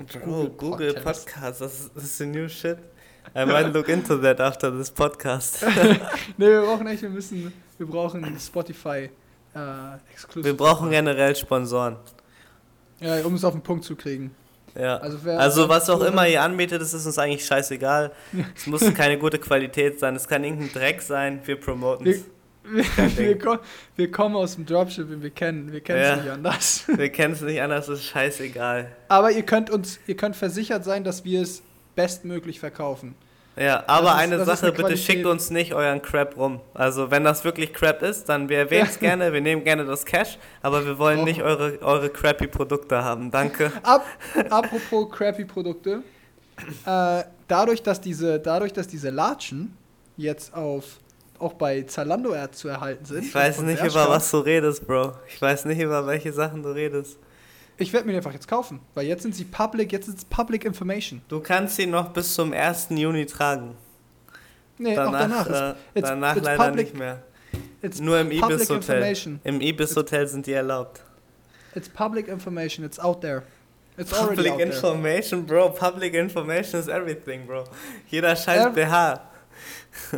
[0.00, 1.26] Oh, Google Google Podcast.
[1.26, 2.78] Podcast, das ist, das ist the new shit.
[3.36, 5.62] I might look into that after this podcast.
[6.38, 9.10] nee, wir brauchen echt, wir müssen, wir brauchen Spotify
[9.54, 10.44] äh, Exclusive.
[10.44, 11.96] Wir brauchen generell Sponsoren.
[12.98, 14.34] Ja, um es auf den Punkt zu kriegen.
[14.78, 14.96] Ja.
[14.98, 18.12] Also, Also was auch immer ihr anbietet, das ist uns eigentlich scheißegal.
[18.56, 22.24] Es muss keine gute Qualität sein, es kann irgendein Dreck sein, wir promoten es.
[22.62, 22.84] Wir,
[23.16, 23.58] wir, ko
[23.96, 26.16] wir kommen aus dem Dropshipping, wir kennen wir kennen es Ja.
[26.16, 26.84] nicht anders.
[26.86, 28.92] Wir kennen es nicht anders, es ist scheißegal.
[29.08, 31.62] Aber ihr könnt uns, ihr könnt versichert sein, dass wir es
[31.96, 33.14] bestmöglich verkaufen.
[33.60, 36.60] Ja, aber ist- eine Sache, eine bitte schickt uns nicht euren Crap rum.
[36.74, 40.04] Also wenn das wirklich Crap ist, dann wir erwähnen es gerne, wir nehmen gerne das
[40.04, 43.30] Cash, aber wir wollen Brauchen- nicht eure, eure crappy Produkte haben.
[43.30, 43.70] Danke.
[43.82, 44.04] Ab,
[44.48, 46.02] apropos crappy Produkte,
[46.86, 49.76] äh, dadurch, dass diese, dadurch, dass diese Latschen
[50.16, 50.84] jetzt auf
[51.38, 53.24] auch bei Zalando zu erhalten sind.
[53.24, 55.14] Ich weiß nicht, über was du redest, Bro.
[55.26, 57.18] Ich weiß nicht, über welche Sachen du redest.
[57.80, 60.24] Ich werde mir die einfach jetzt kaufen, weil jetzt sind sie public, jetzt ist es
[60.24, 61.22] Public Information.
[61.28, 62.88] Du kannst sie noch bis zum 1.
[62.90, 63.74] Juni tragen.
[64.78, 65.74] Nee, auch Danach, danach.
[65.94, 67.22] äh, it's- danach it's leider public- nicht mehr.
[68.00, 69.16] Nur im Ibis Hotel.
[69.44, 71.00] Im Ibis Hotel sind die erlaubt.
[71.74, 72.84] It's public information.
[72.84, 73.42] It's out there.
[73.96, 74.68] It's Public out there.
[74.70, 75.70] Information, Bro.
[75.70, 77.64] Public Information is everything, Bro.
[78.08, 79.20] Jeder scheiß Ähm, BH.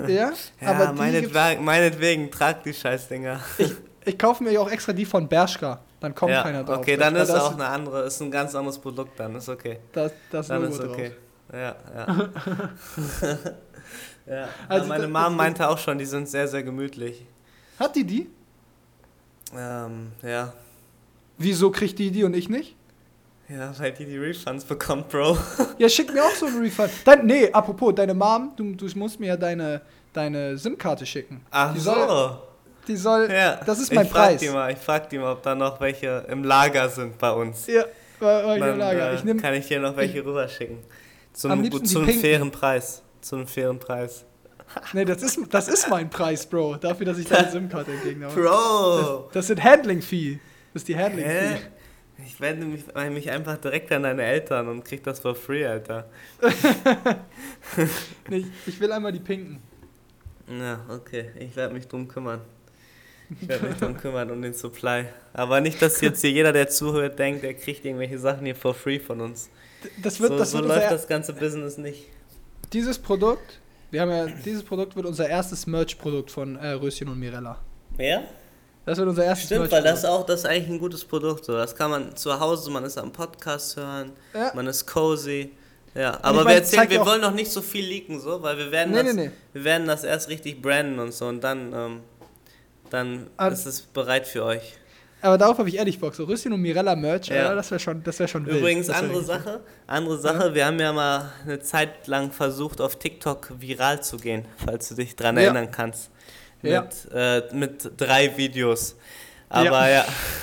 [0.09, 3.41] Ja, Ja, aber meinetwegen, meinetwegen, trag die Scheißdinger.
[4.05, 5.81] ich kaufe mir ja auch extra die von Bershka.
[6.03, 6.79] Dann kommt ja, keiner drauf.
[6.79, 9.49] okay, dann Weil ist das, auch eine andere, ist ein ganz anderes Produkt, dann ist
[9.49, 9.79] okay.
[9.93, 11.09] das, das Dann Logo ist okay.
[11.11, 11.19] drauf.
[11.53, 12.29] Ja, ja.
[14.35, 14.49] ja.
[14.69, 17.25] Also meine Mom meinte auch schon, die sind sehr, sehr gemütlich.
[17.79, 18.31] Hat die die?
[19.57, 20.53] Ähm, ja.
[21.39, 22.75] Wieso kriegt die die und ich nicht?
[23.49, 25.39] Ja, weil die die Refunds bekommt, Bro.
[25.79, 26.91] Ja, schick mir auch so einen Refund.
[27.05, 29.83] Dein, nee, apropos, deine Mom, du, du musst mir ja deine,
[30.13, 31.43] deine SIM-Karte schicken.
[31.51, 32.52] Ach die so.
[32.89, 33.61] Die soll, ja.
[33.65, 34.41] das ist mein ich frag Preis.
[34.41, 37.67] Die mal, ich frag die mal, ob da noch welche im Lager sind bei uns.
[37.67, 37.85] Ja,
[38.19, 39.13] war, war Dann, Lager.
[39.13, 40.79] äh, Ich nehm, kann ich dir noch welche rüberschicken.
[41.33, 43.03] Zu Am einem, liebsten zu einem fairen Preis.
[43.21, 44.25] Zu einem fairen Preis.
[44.93, 46.77] nee, das ist, das ist mein Preis, Bro.
[46.77, 48.33] Dafür, dass ich deine SIM-Karte entgegennehme.
[48.33, 49.25] Bro!
[49.27, 50.41] Das, das sind Handling-Fee.
[50.73, 50.97] Das ist die?
[50.97, 51.59] Handling-Fee.
[52.25, 56.09] Ich wende mich, mich einfach direkt an deine Eltern und krieg das for free, Alter.
[58.29, 59.61] Nee, ich, ich will einmal die pinken.
[60.49, 61.31] Ja, okay.
[61.39, 62.41] Ich werde mich drum kümmern.
[63.41, 65.07] Ich werde mich drum kümmern, um den Supply.
[65.33, 68.75] Aber nicht, dass jetzt hier jeder, der zuhört, denkt, er kriegt irgendwelche Sachen hier for
[68.75, 69.49] free von uns.
[70.03, 72.07] Das wird, so das so wird läuft das ganze Business nicht.
[72.73, 73.59] dieses Produkt,
[73.91, 77.59] wir haben ja, dieses Produkt wird unser erstes Merch-Produkt von äh, Röschen und Mirella.
[77.99, 78.23] Ja?
[78.87, 80.23] Das wird unser erstes Stimmt, weil das Merch-Produkt.
[80.23, 81.45] auch, das ist eigentlich ein gutes Produkt.
[81.45, 81.53] So.
[81.55, 84.53] Das kann man zu Hause, man ist am Podcast hören, Ja.
[84.55, 85.51] man ist cozy.
[85.95, 88.57] Ja, aber ich mein, wir erzählen, wir wollen noch nicht so viel leaken, so, weil
[88.57, 89.31] wir werden, Nee, das, nee, nee.
[89.53, 92.01] wir werden das erst richtig branden und so und dann, ähm,
[92.93, 93.49] dann Ah.
[93.49, 94.75] ist es bereit für euch.
[95.25, 96.15] Aber darauf habe ich ehrlich Bock.
[96.17, 97.37] So Röschen und Mirella Merch, Ja.
[97.37, 97.55] ja.
[97.55, 98.59] das wäre schon, das wär schon wild.
[98.59, 103.53] Übrigens, andere Sache, andere Sache, wir haben ja mal eine Zeit lang versucht, auf TikTok
[103.61, 105.43] viral zu gehen, falls du dich dran Ja.
[105.45, 106.11] erinnern kannst.
[106.61, 106.89] Mit, Ja.
[107.39, 108.97] äh, mit drei Videos.
[109.49, 110.05] Aber ja,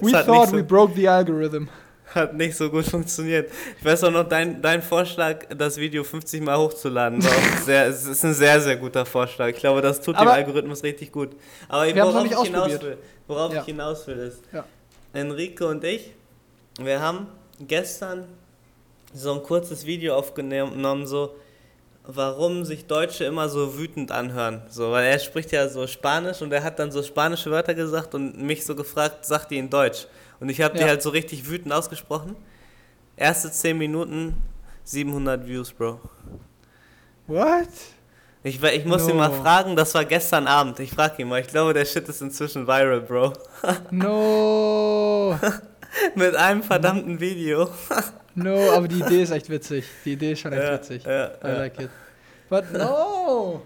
[0.00, 1.68] We thought nicht we so, broke the algorithm.
[2.14, 3.50] Hat nicht so gut funktioniert.
[3.78, 7.86] Ich weiß auch noch, dein, dein Vorschlag, das Video 50 Mal hochzuladen, war auch sehr,
[7.86, 9.48] es ist ein sehr, sehr guter Vorschlag.
[9.48, 11.30] Ich glaube, das tut dem Aber- Algorithmus richtig gut.
[11.68, 13.60] Aber noch worauf, ich hinaus will, worauf Ja.
[13.60, 14.64] ich hinaus will, ist, Ja.
[15.12, 16.12] Enrique und ich,
[16.80, 17.26] wir haben
[17.60, 18.24] gestern
[19.14, 21.34] so ein kurzes Video aufgenommen, so
[22.04, 24.62] warum sich Deutsche immer so wütend anhören.
[24.70, 28.14] So, weil er spricht ja so Spanisch und er hat dann so spanische Wörter gesagt
[28.14, 30.06] und mich so gefragt, sagt die in Deutsch.
[30.40, 30.88] Und ich habe die Ja.
[30.88, 32.36] halt so richtig wütend ausgesprochen.
[33.16, 34.36] Erste 10 Minuten,
[34.84, 36.00] 700 Views, Bro.
[37.26, 37.68] What?
[38.44, 39.28] Ich, ich muss ihn No.
[39.28, 40.78] mal fragen, das war gestern Abend.
[40.80, 43.32] Ich frage ihn mal, ich glaube, der Shit ist inzwischen viral, Bro.
[43.90, 45.38] No.
[46.14, 47.68] Mit einem verdammten Video.
[48.40, 49.84] No, aber die Idee ist echt witzig.
[50.04, 51.02] Die Idee ist schon echt Ja, witzig.
[51.04, 51.52] ja, I ja.
[51.58, 51.90] like it.
[52.48, 53.62] But no.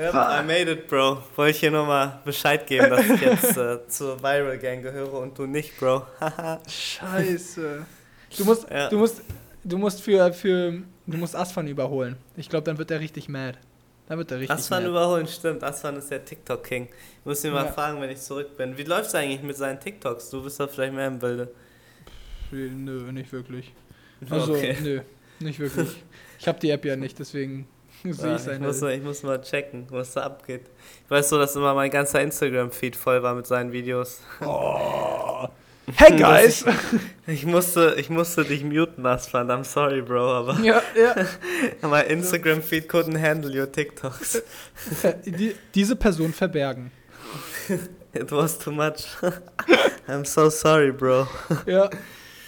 [0.00, 1.22] Ja, I made it, Bro.
[1.36, 5.36] Wollte ich hier nochmal Bescheid geben, dass ich jetzt äh, zur Viral Gang gehöre und
[5.38, 6.06] du nicht, Bro.
[6.68, 7.84] Scheiße.
[8.38, 8.88] Du musst, Ja.
[8.88, 9.22] du musst,
[9.64, 10.72] du musst für, für,
[11.06, 12.16] du musst Asfan überholen.
[12.36, 13.58] Ich glaube, dann wird er richtig mad.
[14.08, 14.90] Dann wird er richtig Asfan mad.
[14.90, 15.62] überholen, stimmt.
[15.62, 16.84] Asfan ist der TikTok-King.
[17.20, 17.72] Ich muss ihn mal Ja.
[17.72, 18.76] fragen, wenn ich zurück bin.
[18.78, 20.30] Wie läuft's eigentlich mit seinen TikToks?
[20.30, 21.48] Du bist da vielleicht mehr im Bilde.
[22.50, 23.72] Nö, nicht wirklich.
[24.28, 24.76] Also, okay.
[24.82, 25.00] nö,
[25.40, 26.02] nicht wirklich.
[26.38, 27.68] Ich habe die App ja nicht, deswegen
[28.12, 28.66] sehe Ja, ich ich, seine.
[28.66, 30.62] muss mal, ich muss mal checken, was da abgeht.
[31.04, 34.20] Ich weiß so, dass immer mein ganzer Instagram-Feed voll war mit seinen Videos.
[34.44, 35.46] Oh.
[35.96, 36.64] Hey guys!
[37.26, 39.50] Ich musste, ich musste dich muten, Asfan.
[39.50, 41.16] I'm sorry, Bro, aber ja, ja.
[41.88, 44.42] mein Instagram-Feed couldn't handle your TikToks.
[45.26, 46.92] Die, diese Person verbergen.
[48.12, 49.06] It was too much.
[50.08, 51.26] I'm so sorry, Bro.
[51.66, 51.90] Ja.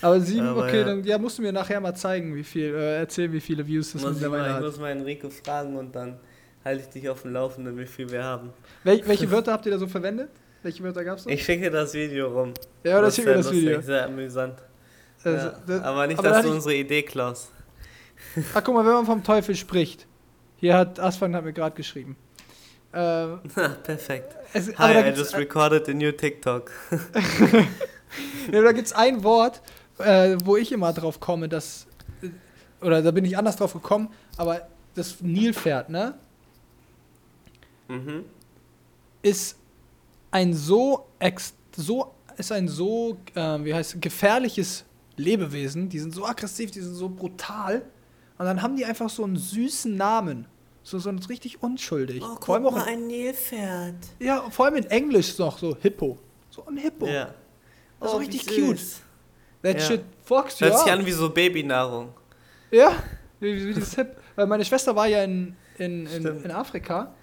[0.02, 0.84] Aber sieben, Aber okay, ja.
[0.84, 3.92] dann ja, musst du mir nachher mal zeigen, wie viel, äh, erzählen, wie viele Views
[3.92, 4.62] das muss ich, mittlerweile mal, ich hat.
[4.64, 6.18] muss mal Enrico fragen und dann
[6.64, 8.50] halte ich dich auf dem Laufenden, wie viel wir haben.
[8.84, 10.30] Wel welche Wörter habt ihr da so verwendet?
[10.62, 11.30] Welche Wörter gab's da?
[11.30, 12.52] Ich schicke das Video rum.
[12.84, 13.80] ja, Das schick wär mir das lustig, Video.
[13.80, 14.58] Sehr amüsant.
[15.24, 15.54] Also, ja.
[15.66, 17.50] das- aber nicht, aber da dass du ich- unsere Idee klaust.
[18.54, 20.06] Ach, guck mal, wenn man vom Teufel spricht.
[20.56, 22.16] Hier hat Asfang hat mir gerade geschrieben.
[22.94, 23.40] Ähm,
[23.82, 24.36] Perfekt.
[24.52, 26.70] es, Hi, I just recorded a new TikTok.
[28.52, 29.60] ja, da gibt's ein Wort,
[29.98, 31.86] äh, wo ich immer drauf komme, dass.
[32.22, 36.14] äh, Oder da bin ich anders drauf gekommen, aber das Nilpferd, ne?
[37.88, 38.24] Mhm.
[39.22, 39.56] Ist
[40.30, 44.84] ein so ex so ist ein so äh, wie heißt gefährliches
[45.16, 45.88] Lebewesen.
[45.88, 47.82] Die sind so aggressiv, die sind so brutal.
[48.38, 50.46] Und dann haben die einfach so einen süßen Namen.
[50.82, 52.22] So, so richtig unschuldig.
[52.24, 53.94] Oh, vor allem auch in, ein Nilpferd.
[54.18, 56.18] ja, vor allem in Englisch noch so Hippo.
[56.50, 57.06] So ein Hippo.
[57.06, 57.34] Ja.
[58.00, 58.80] Oh, richtig wie cute.
[59.62, 59.80] That Ja.
[59.80, 62.12] shit fucks you Hört sich an wie so Babynahrung.
[62.70, 62.96] Ja,
[63.40, 64.16] wie, wie dieses Hip.
[64.34, 67.14] Weil meine Schwester war ja in, in, in, in Afrika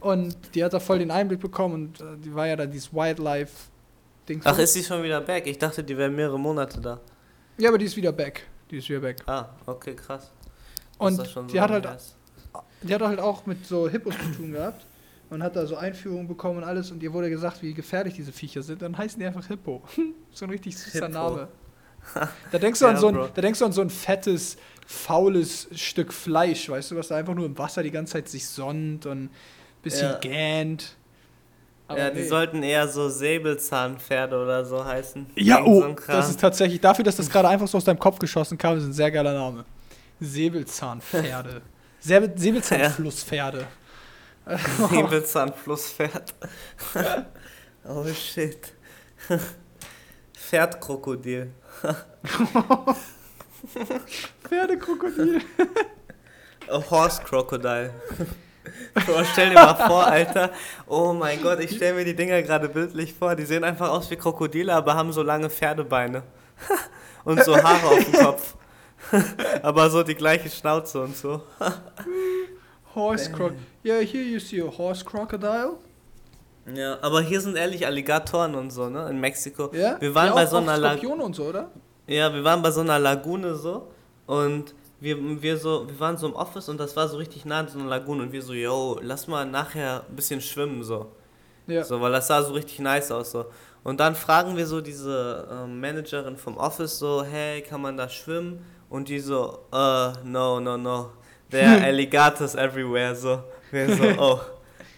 [0.00, 2.92] und die hat da voll den Einblick bekommen und äh, die war ja da dieses
[2.92, 4.42] Wildlife-Ding.
[4.44, 5.46] Ach, ist sie schon wieder back?
[5.46, 7.00] Ich dachte, die wäre mehrere Monate da.
[7.56, 8.46] Ja, aber die ist wieder back.
[8.70, 9.16] Die ist wieder back.
[9.26, 10.30] Ah, okay, krass.
[10.98, 11.18] Und
[11.50, 11.88] die so hat halt.
[12.82, 14.86] Die hat halt auch mit so Hippos zu tun gehabt
[15.30, 18.30] und hat da so Einführungen bekommen und alles und ihr wurde gesagt, wie gefährlich diese
[18.30, 18.82] Viecher sind.
[18.82, 19.82] Dann heißen die einfach Hippo.
[20.32, 21.08] so ein richtig süßer.
[21.08, 21.48] Name.
[22.52, 23.28] Da denkst, du an Ja, so ein, Bro.
[23.34, 24.56] da denkst du an so ein fettes,
[24.86, 28.46] faules Stück Fleisch, weißt du, was da einfach nur im Wasser die ganze Zeit sich
[28.46, 29.30] sonnt und ein
[29.82, 30.18] bisschen Ja.
[30.18, 30.96] gähnt.
[31.86, 32.26] Aber ja, die nee.
[32.26, 35.26] sollten eher so Säbelzahnpferde oder so heißen.
[35.36, 38.18] Ja, oh, so das ist tatsächlich, dafür, dass das gerade einfach so aus deinem Kopf
[38.18, 39.64] geschossen kam, ist ein sehr geiler Name.
[40.20, 41.62] Säbelzahnpferde.
[42.00, 43.66] Säbel, Säbelzahnflusspferde.
[44.90, 46.34] Säbelzahnflusspferd.
[47.88, 48.72] oh shit.
[50.34, 51.50] Pferdkrokodil.
[54.48, 55.40] Pferdekrokodil.
[56.70, 57.92] A Horse Crocodile.
[58.94, 60.50] Bro, stell dir mal vor, Alter.
[60.86, 63.34] Oh mein Gott, ich stell mir die Dinger gerade bildlich vor.
[63.34, 66.22] Die sehen einfach aus wie Krokodile, aber haben so lange Pferdebeine.
[67.24, 68.54] Und so Haare auf dem Kopf.
[69.62, 71.42] aber so die gleiche Schnauze und so.
[72.94, 73.60] Horse crocodile.
[73.84, 75.78] Yeah, here you see a horse crocodile.
[76.74, 79.08] Ja, aber hier sind ehrlich Alligatoren und so, ne?
[79.10, 79.70] In Mexiko.
[79.74, 79.96] Ja?
[80.00, 81.22] Wir waren ja, bei auch- so einer Lagune.
[81.24, 81.70] Und so, oder?
[82.06, 83.88] Ja, wir waren bei so einer Lagune so
[84.26, 87.60] und wir, wir so, wir waren so im Office und das war so richtig nah
[87.60, 91.06] an so einer Lagune und wir so, yo, lass mal nachher ein bisschen schwimmen so.
[91.66, 91.84] Ja.
[91.84, 93.46] So, weil das sah so richtig nice aus so.
[93.84, 98.08] Und dann fragen wir so diese ähm, Managerin vom Office so, hey, kann man da
[98.08, 98.64] schwimmen?
[98.90, 101.10] Und die so, uh, no, no, no.
[101.50, 103.42] There are alligators everywhere, so.
[103.70, 104.40] Wir so, oh,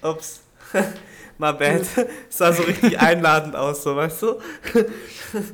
[0.09, 0.43] ups.
[1.41, 1.87] My bad.
[2.29, 4.39] sah so richtig einladend aus, so, weißt du?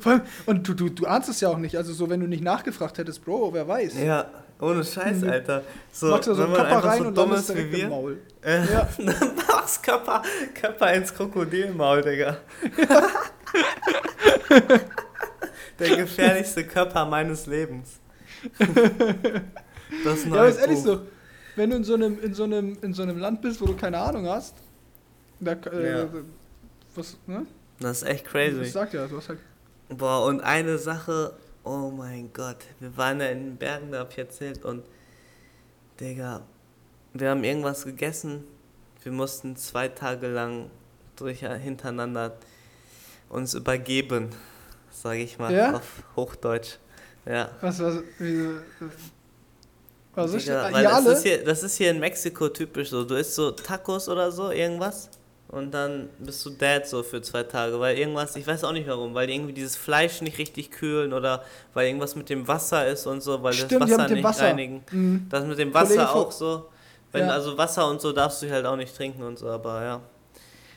[0.04, 1.76] Allem, und du, du, du ahnst es ja auch nicht.
[1.76, 3.94] Also so, wenn du nicht nachgefragt hättest, Bro, wer weiß.
[4.02, 4.26] Ja,
[4.60, 5.30] ohne Scheiß, Mhm.
[5.30, 5.62] Alter.
[5.92, 7.80] So, Machst du so wenn man einfach rein so und landest ist wie direkt im
[7.80, 7.88] wir.
[7.88, 8.18] Maul.
[8.42, 8.88] Äh, Ja.
[8.98, 10.22] Dann machst Körper,
[10.60, 12.36] Körper ins Krokodilmaul, Digga.
[15.78, 18.00] Der gefährlichste Körper meines Lebens.
[20.04, 20.84] Das Ja, neue aber ist ehrlich Buch.
[20.84, 21.00] so.
[21.54, 23.76] Wenn du in so einem, in so einem, in so einem Land bist, wo du
[23.76, 24.56] keine Ahnung hast,
[25.40, 26.08] da, äh, Ja.
[26.94, 27.46] was, ne?
[27.80, 28.64] Das ist echt Das crazy.
[28.66, 29.38] sagt ja, du hast halt.
[29.88, 31.34] Boah, und eine Sache,
[31.64, 34.84] oh mein Gott, wir waren ja in den Bergen, da hab ich erzählt und,
[36.00, 36.42] Digga,
[37.14, 38.44] wir haben irgendwas gegessen,
[39.02, 40.70] wir mussten zwei Tage lang
[41.16, 42.36] durch, hintereinander
[43.28, 44.30] uns übergeben,
[44.90, 45.74] sage ich mal, Ja?
[45.76, 46.76] auf Hochdeutsch.
[47.24, 47.50] Ja.
[47.60, 48.60] Was, was, wie, äh,
[50.14, 50.74] was ist Digga, denn?
[50.74, 53.04] weil Ihr das, ist hier, das ist hier in Mexiko typisch so.
[53.04, 55.10] Du isst so Tacos oder so, irgendwas.
[55.48, 58.88] Und dann bist du dead so für zwei Tage, weil irgendwas, ich weiß auch nicht
[58.88, 62.86] warum, weil die irgendwie dieses Fleisch nicht richtig kühlen oder weil irgendwas mit dem Wasser
[62.88, 64.44] ist und so, weil Stimmt, das Wasser nicht Wasser.
[64.46, 64.82] reinigen.
[64.90, 65.26] Mhm.
[65.30, 66.66] Das mit dem Wasser auch so.
[67.12, 67.30] Wenn, Ja.
[67.30, 70.00] Also Wasser und so darfst du halt auch nicht trinken und so, aber ja.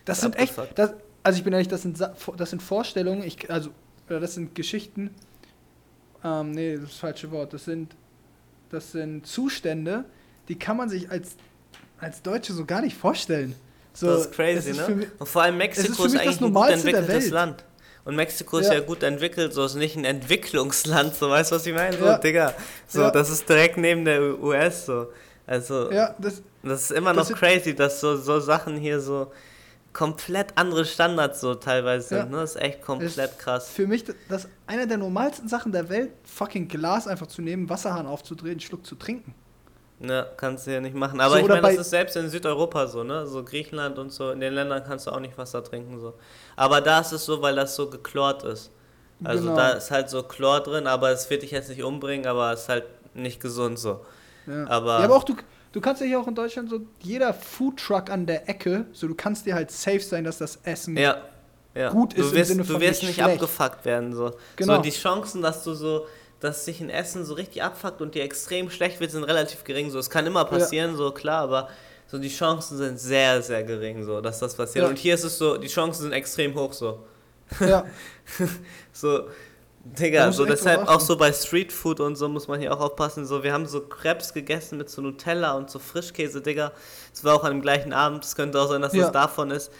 [0.06, 0.94] Das sind echt, das,
[1.24, 3.72] also ich bin ehrlich, das sind, das sind Vorstellungen, ich, also,
[4.08, 5.14] oder das sind Geschichten,
[6.24, 7.96] ähm, nee, das ist das falsche Wort, das sind,
[8.70, 10.06] das sind Zustände,
[10.48, 11.36] die kann man sich als,
[12.00, 13.56] als Deutsche so gar nicht vorstellen.
[13.94, 14.96] So, das ist crazy, für ne?
[14.96, 17.30] mich- Und vor allem ist Mexiko ist, das eigentlich ein gut entwickeltes.
[17.32, 17.64] Land.
[18.06, 18.76] Und Mexiko ist Ja.
[18.76, 18.80] ja.
[18.80, 21.98] gut entwickelt, so ist nicht ein Entwicklungsland, so weißt du, was ich meine?
[21.98, 22.18] So, Ja.
[22.18, 22.54] Digga,
[22.88, 23.12] so, Ja.
[23.12, 25.08] das ist direkt neben der US, so.
[25.46, 29.32] Also, Ja, das, das ist immer noch crazy, dass so, so Sachen hier so
[29.92, 32.22] komplett andere Standards so teilweise Ja.
[32.22, 32.38] sind, ne?
[32.38, 33.70] Das ist echt komplett krass.
[33.70, 38.06] für mich das einer der normalsten Sachen der Welt, fucking Glas einfach zu nehmen, Wasserhahn
[38.06, 39.34] aufzudrehen, Schluck zu trinken.
[40.02, 41.20] Ja, kannst du ja nicht machen.
[41.20, 43.28] Aber So, ich meine, das ist selbst in Südeuropa so, ne?
[43.28, 46.14] So Griechenland und so, in den Ländern kannst du auch nicht Wasser trinken, so.
[46.56, 48.72] Aber da ist es so, weil das so geklort ist.
[49.24, 49.58] Also Genau.
[49.58, 52.62] da ist halt so Chlor drin, aber es wird dich jetzt nicht umbringen, aber es
[52.62, 54.00] ist halt nicht gesund so.
[54.48, 54.66] Ja.
[54.68, 55.36] Aber- ja, aber auch du,
[55.74, 59.16] du kannst ja hier auch in Deutschland so, jeder Foodtruck an der Ecke, so du
[59.16, 61.18] kannst dir halt safe sein, dass das Essen Ja.
[61.76, 61.90] ja.
[61.90, 64.16] Gut ist du im wirst, Sinne Du von wirst nicht nicht abgefuckt werden.
[64.16, 64.32] So.
[64.56, 64.76] Genau.
[64.78, 66.06] so die Chancen, dass du so,
[66.40, 69.90] dass sich ein Essen so richtig abfuckt und dir extrem schlecht wird, sind relativ gering.
[69.90, 71.70] So, es kann immer passieren, so klar, aber
[72.08, 74.84] so die Chancen sind sehr, sehr gering, so, dass das passiert.
[74.84, 74.90] Ja.
[74.90, 77.00] Und hier ist es so, die Chancen sind extrem hoch, so.
[77.60, 77.86] Ja,
[78.94, 79.28] So,
[79.84, 83.26] Digga, so deshalb auch so bei Streetfood und so muss man hier auch aufpassen.
[83.26, 86.74] So, wir haben so Crepes gegessen mit so Nutella und so Frischkäse, Digga.
[87.12, 88.24] Das war auch an dem gleichen Abend.
[88.26, 89.04] Es könnte auch sein, dass Ja.
[89.04, 89.72] das davon ist.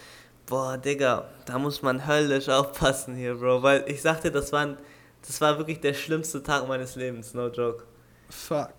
[0.46, 3.62] Boah, Digga, da muss man höllisch aufpassen hier, Bro.
[3.62, 4.78] Weil ich sagte, das war, ein,
[5.26, 7.84] das war wirklich der schlimmste Tag meines Lebens, no joke.
[8.28, 8.74] fuck.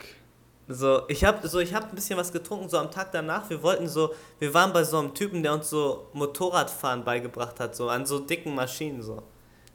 [0.68, 3.50] So, ich hab, so, ich hab ein bisschen was getrunken, so am Tag danach.
[3.50, 7.76] Wir wollten so, wir waren bei so einem Typen, der uns so Motorradfahren beigebracht hat,
[7.76, 9.22] so an so dicken Maschinen, so.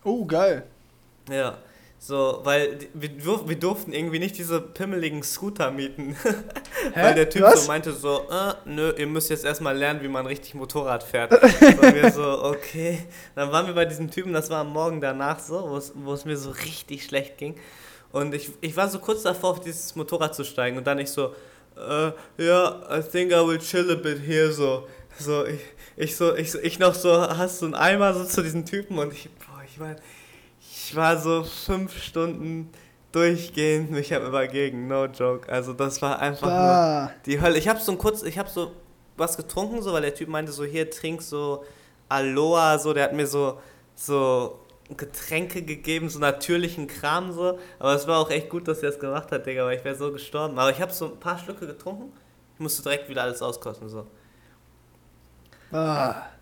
[0.04, 0.66] Oh, geil.
[1.28, 1.58] Ja,
[1.98, 3.10] so, weil wir,
[3.48, 6.16] wir durften irgendwie nicht diese pimmeligen Scooter mieten.
[6.94, 7.62] weil der Typ Was?
[7.62, 11.32] so meinte so, äh, nö, ihr müsst jetzt erstmal lernen, wie man richtig Motorrad fährt.
[11.42, 12.98] und wir so, okay.
[13.34, 16.36] Dann waren wir bei diesem Typen, das war am Morgen danach so, wo es- mir
[16.36, 17.56] so richtig schlecht ging.
[18.12, 21.10] Und ich, ich war so kurz davor, auf dieses Motorrad zu steigen und dann ich
[21.10, 21.34] so,
[21.76, 24.86] äh, ja, I think I will chill a bit here, so.
[25.18, 25.60] So, ich,
[25.96, 28.98] ich so, ich, so, ich noch so, hast du einen Eimer so zu diesem Typen
[28.98, 29.96] und ich, boah, ich war,
[30.86, 32.70] ich war so fünf Stunden
[33.10, 35.50] durchgehend mich am übergegen, no joke.
[35.50, 37.58] Also das war einfach nur die Hölle.
[37.58, 38.72] Ich habe so ein kurz, ich habe so
[39.16, 41.64] was getrunken, so, weil der Typ meinte so, hier trink so
[42.08, 43.58] Aloha, so, der hat mir so,
[43.96, 44.60] so
[44.96, 47.58] Getränke gegeben, so natürlichen Kram, so.
[47.80, 49.96] Aber es war auch echt gut, dass er es gemacht hat, Digga, weil ich wäre
[49.96, 50.56] so gestorben.
[50.56, 52.12] Aber ich habe so ein paar Schlücke getrunken,
[52.54, 54.06] ich musste direkt wieder alles auskosten, so.
[55.72, 56.35] ah.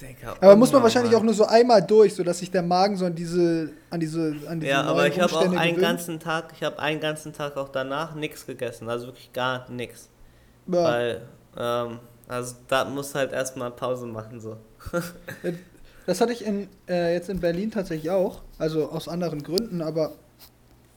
[0.00, 3.06] Digga, Aber muss man wahrscheinlich auch nur so einmal durch, sodass sich der Magen so
[3.06, 5.78] an diese, an diese, an diese Ja, aber ich habe auch einen gewöhnt.
[5.80, 10.08] ganzen Tag, ich habe einen ganzen Tag auch danach nichts gegessen, also wirklich gar nichts.
[10.66, 10.84] Ja.
[10.84, 11.22] Weil,
[11.56, 14.56] ähm, also da muss halt erstmal Pause machen, so.
[16.06, 20.12] Das hatte ich in, äh, jetzt in Berlin tatsächlich auch, also aus anderen Gründen, aber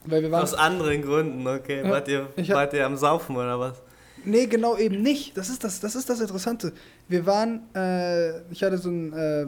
[0.04, 0.42] weil wir waren.
[0.42, 1.82] Aus anderen Gründen, okay.
[1.82, 3.82] Ja, wart, ihr, wart ihr am Saufen oder was?
[4.24, 5.36] Nee, genau eben nicht.
[5.36, 6.72] Das ist das, das ist das Interessante.
[7.08, 9.46] Wir waren, äh, ich hatte so ein äh,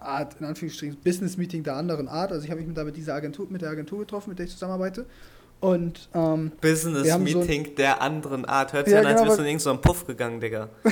[0.00, 2.32] Art, in Anführungsstrichen, Business-Meeting der anderen Art.
[2.32, 4.46] Also ich habe mich mit, da mit dieser Agentur, mit der Agentur getroffen, mit der
[4.46, 5.06] ich zusammenarbeite.
[5.60, 8.72] Und ähm, Wir haben so der anderen Art.
[8.72, 10.70] Hört sich Ja, an, als genau, wärst du in irgendeinen Puff gegangen, Digga.
[10.84, 10.90] ne,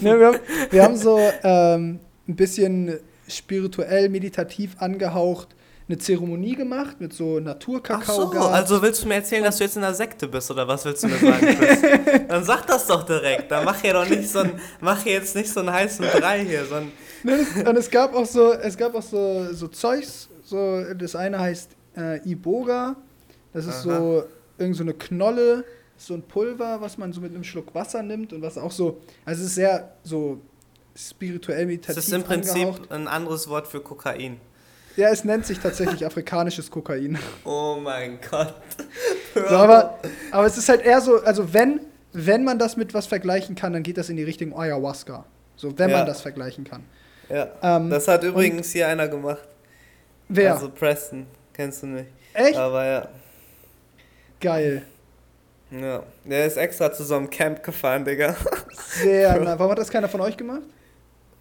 [0.00, 0.38] wir, haben,
[0.70, 1.98] wir haben so ähm,
[2.28, 2.98] ein bisschen
[3.28, 5.48] spirituell, meditativ angehaucht
[5.88, 8.14] eine Zeremonie gemacht mit so Ach Naturkakao.
[8.14, 8.54] so, gehabt.
[8.54, 11.02] also willst du mir erzählen, dass du jetzt in einer Sekte bist, oder was willst
[11.02, 11.56] du mir sagen?
[12.28, 13.50] Dann sag das doch direkt.
[13.50, 16.44] Dann mach hier doch nicht so ein, mach hier jetzt nicht so einen heißen Brei
[16.44, 16.92] hier, sondern
[17.66, 21.70] Und es gab auch so, es gab auch so, so Zeugs, so, das eine heißt
[21.96, 22.96] äh, Iboga,
[23.52, 23.98] das ist Aha.
[23.98, 24.24] so
[24.58, 25.64] irgend so eine Knolle,
[25.96, 29.00] so ein Pulver, was man so mit einem Schluck Wasser nimmt und was auch so,
[29.24, 30.40] also es ist sehr so
[30.96, 32.92] spirituell meditativ das ist im Prinzip angehaucht.
[32.92, 34.38] ein anderes Wort für Kokain.
[34.96, 37.18] Ja, es nennt sich tatsächlich afrikanisches Kokain.
[37.44, 38.54] Oh mein Gott.
[39.34, 39.98] So, aber,
[40.30, 41.80] aber es ist halt eher so, also wenn,
[42.12, 45.24] wenn man das mit was vergleichen kann, dann geht das in die Richtung Ayahuasca.
[45.56, 45.98] So, wenn Ja.
[45.98, 46.82] man das vergleichen kann.
[47.30, 47.48] Ja.
[47.62, 49.40] Ähm, Das hat übrigens hier einer gemacht.
[50.28, 50.54] Wer?
[50.54, 52.08] Also Preston, kennst du nicht.
[52.34, 52.56] Echt?
[52.56, 53.08] Aber ja.
[54.40, 54.82] Geil.
[55.70, 56.02] Ja.
[56.24, 58.36] Der ist extra zu so einem Camp gefahren, Digga.
[59.02, 60.62] Sehr, na, warum hat das keiner von euch gemacht?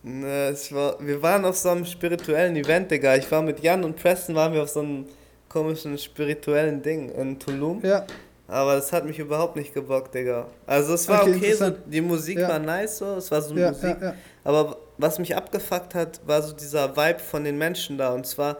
[0.04, 3.16] Ne, es war, wir waren auf so einem spirituellen Event, Digga.
[3.18, 5.06] Ich war mit Jan und Preston, waren wir auf so einem
[5.47, 7.82] komischen spirituellen Ding in Tulum.
[7.84, 8.06] Ja.
[8.47, 10.47] Aber das hat mich überhaupt nicht gebockt, Digga.
[10.66, 12.49] Also es war Okay, okay, so, die Musik Ja.
[12.49, 13.97] war nice, so, es war so Ja, Musik.
[14.02, 14.16] ja, ja.
[14.43, 18.14] Aber was mich abgefuckt hat, war so dieser Vibe von den Menschen da.
[18.14, 18.58] Und zwar,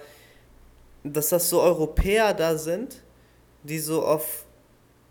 [1.04, 3.02] dass das so Europäer da sind,
[3.64, 4.46] die so auf,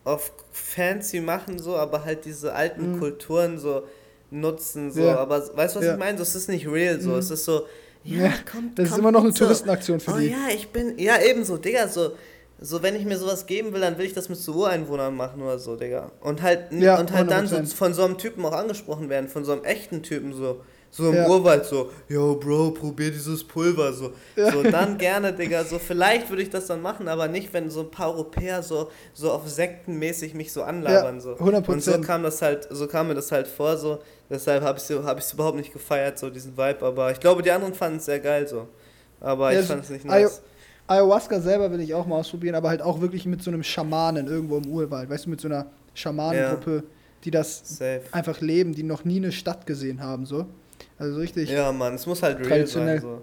[0.05, 2.99] auf fancy machen, so, aber halt diese alten Mhm.
[3.01, 3.83] Kulturen so
[4.31, 5.01] nutzen, so.
[5.03, 5.19] Ja.
[5.19, 5.93] Aber weißt du, was Ja.
[5.95, 6.19] ich meine?
[6.19, 7.11] Das ist nicht real, so.
[7.11, 7.19] Mhm.
[7.19, 7.67] Es ist so,
[8.05, 9.39] ja, Ja, kommt, Das ist kommt immer noch eine so.
[9.45, 10.29] Touristenaktion für Oh die.
[10.31, 12.13] ja, ich bin, ja ebenso, Digga, so,
[12.61, 15.43] so wenn ich mir sowas geben will, dann will ich das mit so Ureinwohnern machen
[15.43, 16.11] oder so, Digga.
[16.21, 17.75] Und halt, Ja, und halt dann so 100%.
[17.75, 20.61] von so einem Typen auch angesprochen werden, von so einem echten Typen, so,
[20.93, 21.29] so im Ja.
[21.29, 26.43] Urwald, so, yo, Bro, probier dieses Pulver, so, so, dann gerne, Digga, so, vielleicht würde
[26.43, 30.35] ich das dann machen, aber nicht, wenn so ein paar Europäer so, so auf sektenmäßig
[30.35, 31.33] mich so anlabern, Ja, so.
[31.35, 31.69] 100%.
[31.69, 34.85] Und so kam das halt, so kam mir das halt vor, so, deshalb habe ich
[34.85, 37.99] so, hab ich's überhaupt nicht gefeiert, so, diesen Vibe, aber ich glaube, die anderen fanden
[37.99, 38.67] es sehr geil, so.
[39.21, 40.43] Aber Ja, ich so- fand es nicht nice.
[40.89, 44.27] Ayahuasca selber will ich auch mal ausprobieren, aber halt auch wirklich mit so einem Schamanen
[44.27, 45.09] irgendwo im Urwald.
[45.09, 46.83] Weißt du, mit so einer Schamanengruppe,
[47.23, 48.01] die das Safe.
[48.11, 50.47] einfach leben, die noch nie eine Stadt gesehen haben, so.
[50.99, 51.51] Also so richtig.
[51.51, 53.01] Ja, Mann, es muss halt real sein.
[53.01, 53.23] So.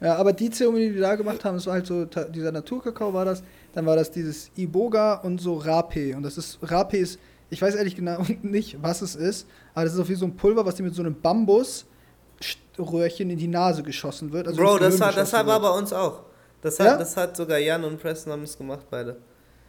[0.00, 3.14] Ja, aber die Zeremonie, die wir da gemacht haben, es war halt so, dieser Naturkakao
[3.14, 3.42] war das,
[3.72, 6.16] dann war das dieses Iboga und so Rape.
[6.16, 9.94] Und das ist, Rape ist Ich weiß ehrlich genau nicht, was es ist, aber das
[9.94, 13.82] ist auf wie so ein Pulver, was dir mit so einem Bambusröhrchen in die Nase
[13.82, 14.48] geschossen wird.
[14.48, 15.46] Also Bro, das, hat, das wird.
[15.46, 16.22] bei uns auch.
[16.62, 16.92] Das Ja?
[16.92, 19.16] hat, das hat sogar Jan und Preston haben es gemacht, beide.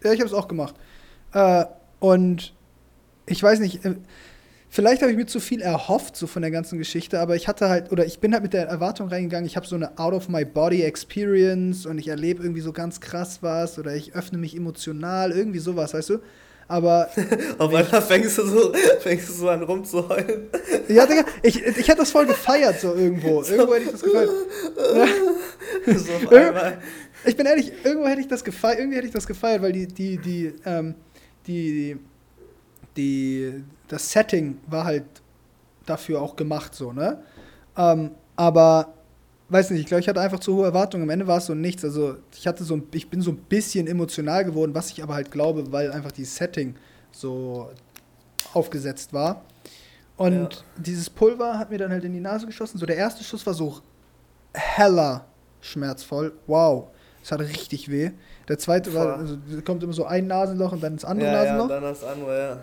[0.03, 0.75] Ja, ich habe es auch gemacht.
[1.33, 1.65] Äh,
[1.99, 2.53] und
[3.25, 3.95] ich weiß nicht, äh,
[4.73, 7.69] vielleicht habe ich mir zu viel erhofft, so von der ganzen Geschichte, aber ich hatte
[7.69, 11.99] halt, oder ich bin halt mit der Erwartung reingegangen, ich habe so eine Out-of-my-body-Experience und
[11.99, 16.09] ich erlebe irgendwie so ganz krass was oder ich öffne mich emotional, irgendwie sowas, weißt
[16.09, 16.19] du?
[16.67, 17.07] Aber,
[17.59, 20.47] Auf einmal fängst du, so, fängst du so an rumzuheulen.
[20.87, 23.43] ja, Digga, ich, ich hätte das voll gefeiert, so irgendwo.
[23.47, 24.31] Irgendwo hätte ich das gefeiert.
[25.97, 26.81] so auf einmal.
[27.25, 29.85] Ich bin ehrlich, irgendwo hätte ich das gefeiert, irgendwie hätte ich das gefeiert, weil die,
[29.85, 30.95] die, die, ähm,
[31.45, 31.99] die,
[32.97, 33.63] die,
[33.93, 35.05] das Setting war halt
[35.85, 37.19] dafür auch gemacht, so, ne?
[37.77, 38.93] Ähm, aber,
[39.49, 41.03] weiß nicht, ich glaube, ich hatte einfach zu hohe Erwartungen.
[41.03, 41.83] Am Ende war es so nichts.
[41.83, 45.13] Also, ich hatte so, ein- ich bin so ein bisschen emotional geworden, was ich aber
[45.15, 46.75] halt glaube, weil einfach die Setting
[47.11, 47.69] so
[48.53, 49.43] aufgesetzt war.
[50.17, 50.49] Und Ja.
[50.77, 52.77] dieses Pulver hat mir dann halt in die Nase geschossen.
[52.77, 53.79] So, der erste Schuss war so
[54.53, 55.25] heller
[55.61, 56.33] schmerzvoll.
[56.47, 56.87] Wow.
[57.23, 58.11] Es hat richtig weh.
[58.49, 61.43] Der zweite war, also kommt immer so ein Nasenloch und dann das andere Ja, ja,
[61.43, 61.67] Nasenloch.
[61.69, 62.59] dann das andere,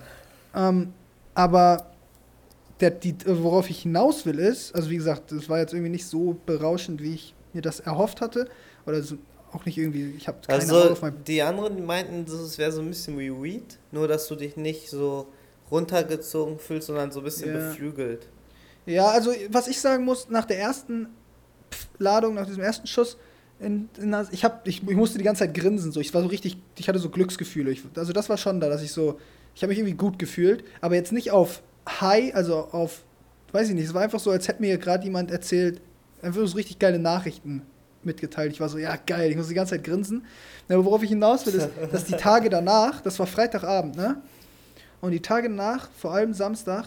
[0.55, 0.69] ja.
[0.69, 0.93] Ähm,
[1.35, 1.87] aber
[2.81, 6.07] der, die, worauf ich hinaus will, ist, also wie gesagt, das war jetzt irgendwie nicht
[6.07, 8.49] so berauschend, wie ich mir das erhofft hatte.
[8.87, 9.17] Oder so,
[9.53, 11.25] auch nicht irgendwie, ich habe keine Ahnung Also, auf meinem.
[11.25, 14.57] die anderen die meinten, es wäre so ein bisschen wie Weed, nur dass du dich
[14.57, 15.27] nicht so
[15.71, 17.69] runtergezogen fühlst, sondern so ein bisschen Ja.
[17.69, 18.29] beflügelt.
[18.87, 21.09] Ja, also was ich sagen muss, nach der ersten
[21.99, 23.17] Ladung, nach diesem ersten Schuss,
[23.61, 25.93] in, in, ich, hab, ich, ich musste die ganze Zeit grinsen.
[25.93, 26.01] So.
[26.01, 27.71] Ich war so richtig, ich hatte so Glücksgefühle.
[27.71, 29.21] Ich, also das war schon da, dass ich so,
[29.55, 33.03] ich habe mich irgendwie gut gefühlt, aber jetzt nicht auf High, also auf,
[33.53, 35.81] weiß ich nicht, es war einfach so, als hätte mir gerade jemand erzählt,
[36.23, 37.63] einfach so richtig geile Nachrichten
[38.03, 38.53] mitgeteilt.
[38.53, 40.25] Ich war so, ja geil, ich muss die ganze Zeit grinsen.
[40.69, 44.21] Aber worauf ich hinaus will, ist, dass die Tage danach, das war Freitagabend, ne?
[45.01, 46.85] Und die Tage danach, vor allem Samstag,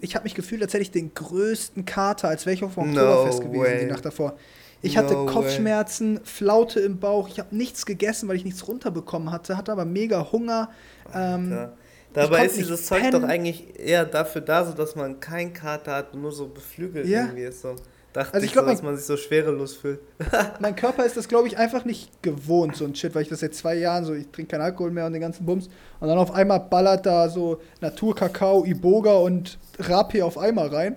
[0.00, 2.92] ich habe mich gefühlt, als hätte ich den größten Kater, als wäre ich auf dem
[2.92, 3.80] No Oktoberfest gewesen way.
[3.80, 4.36] die Nacht davor.
[4.84, 5.32] Ich hatte No way.
[5.32, 9.84] Kopfschmerzen, Flaute im Bauch, ich habe nichts gegessen, weil ich nichts runterbekommen hatte, hatte aber
[9.84, 10.70] mega Hunger.
[11.14, 11.68] Ähm.
[12.12, 13.22] Dabei ist dieses Zeug pennen.
[13.22, 17.06] doch eigentlich eher dafür da, so dass man keinen Kater hat und nur so beflügelt
[17.06, 17.22] Ja.
[17.22, 17.62] irgendwie ist.
[17.62, 17.74] So.
[18.12, 19.98] Dachte Also ich, ich glaub, so, dass man sich so schwerelos fühlt.
[20.60, 23.40] mein Körper ist das, glaube ich, einfach nicht gewohnt, so ein Shit, weil ich das
[23.40, 25.68] seit zwei Jahren so, ich trinke keinen Alkohol mehr und den ganzen Bums.
[25.98, 30.96] Und dann auf einmal ballert da so Naturkakao, Iboga und Rapi auf einmal rein.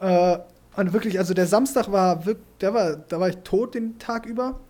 [0.00, 0.38] Äh,
[0.76, 4.26] und wirklich, also der Samstag war wirklich, der war, da war ich tot den Tag
[4.26, 4.60] über.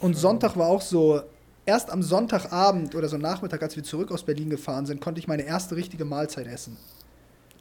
[0.00, 1.22] Und Sonntag war auch so,
[1.64, 5.28] erst am Sonntagabend oder so Nachmittag, als wir zurück aus Berlin gefahren sind, konnte ich
[5.28, 6.76] meine erste richtige Mahlzeit essen.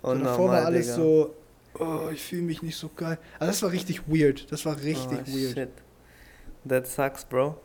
[0.01, 0.95] So, Und davor war alles Digga.
[0.97, 1.35] so,
[1.79, 3.17] oh, ich fühle mich nicht so geil.
[3.39, 4.51] Also das war richtig weird.
[4.51, 5.53] Das war richtig oh, weird.
[5.53, 5.69] Shit.
[6.67, 7.57] That sucks, bro.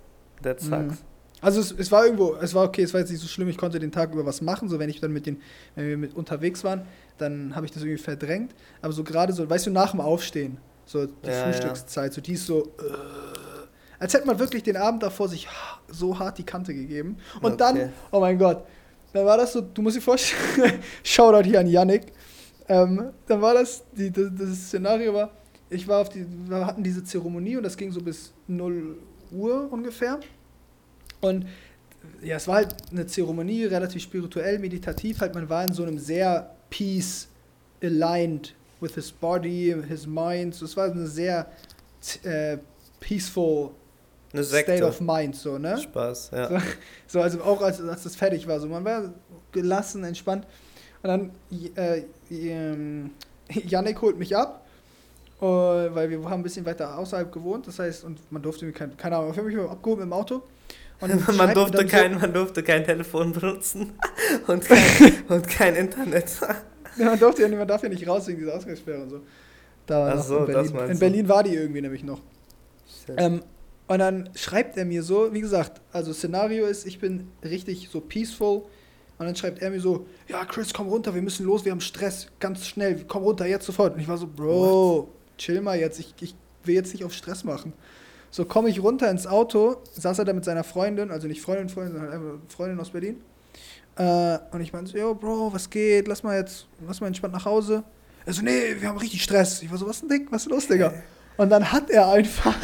[0.42, 0.72] That sucks.
[0.72, 0.98] Mhm.
[1.42, 3.56] Also es, es war irgendwo, es war okay, es war jetzt nicht so schlimm, ich
[3.56, 5.40] konnte den Tag über was machen, so wenn ich dann mit den,
[5.74, 6.82] wenn wir mit unterwegs waren,
[7.20, 8.54] dann habe ich das irgendwie verdrängt.
[8.82, 12.32] Aber so gerade so, weißt du, nach dem Aufstehen, so die Ja, Frühstückszeit, so die
[12.34, 13.66] ist so, äh,
[13.98, 15.48] als hätte man wirklich den Abend davor sich
[15.88, 17.18] so hart die Kante gegeben.
[17.40, 17.60] Und Okay.
[17.60, 18.64] dann, oh mein Gott,
[19.12, 22.12] dann war das so, du musst dir vorstellen, Shoutout hier an Yannick,
[22.68, 25.32] ähm, dann war das, die, das, das Szenario war,
[25.68, 28.98] ich war auf die, wir hatten diese Zeremonie und das ging so bis 0
[29.30, 30.20] Uhr ungefähr.
[31.20, 31.46] Und
[32.22, 35.98] ja, es war halt eine Zeremonie, relativ spirituell, meditativ, halt man war in so einem
[35.98, 37.28] sehr peace
[37.82, 40.54] aligned with his body, his mind.
[40.54, 41.46] So, es war eine sehr
[42.24, 42.58] äh,
[43.00, 43.70] peaceful
[44.32, 44.86] Eine state Sekte.
[44.86, 45.76] of mind, so, ne?
[45.78, 46.48] Spaß, ja.
[46.48, 46.60] So,
[47.06, 48.60] so, also auch als, als das fertig war.
[48.60, 49.12] So, man war
[49.52, 50.46] gelassen, entspannt.
[51.02, 51.30] Und dann,
[51.76, 53.10] äh, ähm,
[53.48, 54.66] Yannick holt mich ab,
[55.40, 57.66] äh, weil wir haben ein bisschen weiter außerhalb gewohnt.
[57.66, 60.12] Das heißt, und man durfte mir kein, keine Ahnung, auf jeden Fall abgeholt mit dem
[60.12, 60.42] Auto.
[61.00, 63.92] Und man, durfte kein, man durfte kein Telefon benutzen
[64.46, 66.28] und kein, und kein Internet.
[66.28, 66.46] So,
[66.96, 69.20] ja, man durfte ja man darf ja nicht raus wegen dieser Ausgangssperre und so.
[69.86, 70.76] Da war Ach so, in Berlin.
[70.90, 70.98] In.
[70.98, 72.20] Berlin war die irgendwie nämlich noch.
[73.16, 73.42] Ähm,
[73.88, 78.00] und dann schreibt er mir so, wie gesagt, also Szenario ist, ich bin richtig so
[78.00, 78.62] peaceful.
[79.18, 81.80] Und dann schreibt er mir so, ja, Chris, komm runter, wir müssen los, wir haben
[81.80, 83.94] Stress, ganz schnell, komm runter, jetzt sofort.
[83.94, 86.34] Und ich war so, Bro, chill mal jetzt, ich, ich
[86.64, 87.72] will jetzt nicht auf Stress machen.
[88.30, 91.68] So komme ich runter ins Auto, saß er da mit seiner Freundin, also nicht Freundin,
[91.68, 93.20] Freundin, sondern einfach Freundin aus Berlin.
[93.96, 97.34] Äh, und ich meinte so, yo, Bro, was geht, lass mal jetzt, lass mal entspannt
[97.34, 97.82] nach Hause.
[98.24, 99.62] Er so, nee, wir haben richtig Stress.
[99.62, 100.94] Ich war so, was denn, Dick, was ist los, Digga?
[101.36, 102.56] Und dann hat er einfach,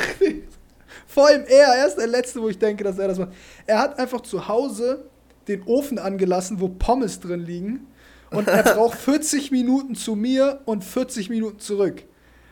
[1.07, 3.33] vor allem er, er ist der Letzte, wo ich denke, dass er das macht.
[3.67, 5.07] Er hat einfach zu Hause
[5.49, 7.87] den Ofen angelassen, wo Pommes drin liegen.
[8.31, 12.05] Und er braucht 40 Minuten zu mir und 40 Minuten zurück.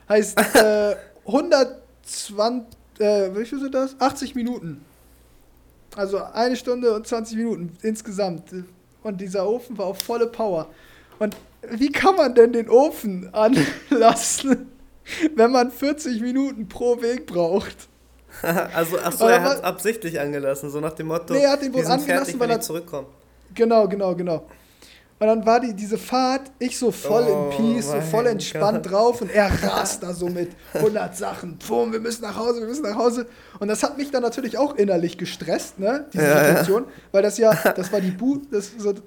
[0.08, 0.96] Heißt, äh,
[1.26, 2.64] 120,
[3.01, 3.97] äh, wie viel sind das?
[4.01, 4.84] 80 Minuten.
[5.97, 8.42] Also eine Stunde und 20 Minuten insgesamt.
[9.03, 10.66] und dieser Ofen war auf volle Power.
[11.18, 11.36] Und
[11.70, 14.68] wie kann man denn den Ofen anlassen,
[15.36, 17.88] wenn man 40 Minuten pro Weg braucht?
[18.74, 21.72] also, achso, er hat wa- absichtlich angelassen, so nach dem Motto, Nee, er hat ihn
[21.72, 23.07] wohl angelassen, fertig, weil er- die zurückkommen.
[23.55, 24.45] Genau, genau, genau.
[25.20, 28.82] Und dann war die, diese Fahrt, ich so voll Oh in Peace, so voll entspannt
[28.82, 28.92] Gott.
[28.92, 31.56] drauf und er rast da so mit 100 Sachen.
[31.66, 33.26] Boom, wir müssen nach Hause, wir müssen nach Hause.
[33.60, 36.44] Und das hat mich dann natürlich auch innerlich gestresst, ne, diese Ja, ja.
[36.48, 36.84] Situation.
[37.12, 39.02] Weil das ja, das war die Bu, das so, das,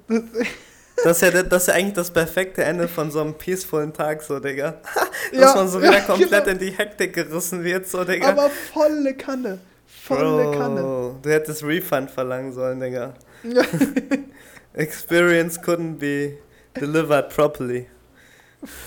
[1.04, 4.24] Das ist, ja, das ist ja eigentlich das perfekte Ende von so einem peacefullen Tag,
[4.24, 4.76] so, Digga.
[5.34, 6.48] Dass Ja, man so wieder ja, komplett genau.
[6.48, 8.30] in die Hektik gerissen wird, so, Digga.
[8.30, 9.60] aber volle Kanne.
[9.86, 11.16] Volle Bro, Kanne.
[11.22, 13.14] Du hättest Refund verlangen sollen, Digga.
[13.44, 13.62] Ja,
[14.78, 16.38] Experience couldn't be
[16.80, 17.88] delivered properly.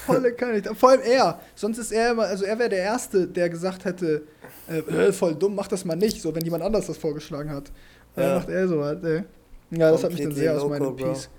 [0.07, 0.63] volle Kanne.
[0.75, 1.41] Vor allem er.
[1.55, 4.23] Sonst ist er immer, also er wäre der Erste, der gesagt hätte,
[4.69, 7.71] äh, äh, voll dumm, mach das mal nicht, so wenn jemand anders das vorgeschlagen hat.
[8.17, 8.23] Ja.
[8.23, 9.25] dann macht er so was, ey.
[9.71, 11.13] Ja, das hat mich dann sehr aus meinem bro.
[11.13, 11.31] Peace,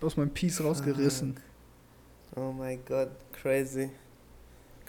[0.00, 1.36] aus meinem Peace rausgerissen.
[2.36, 3.90] Oh mein Gott, crazy.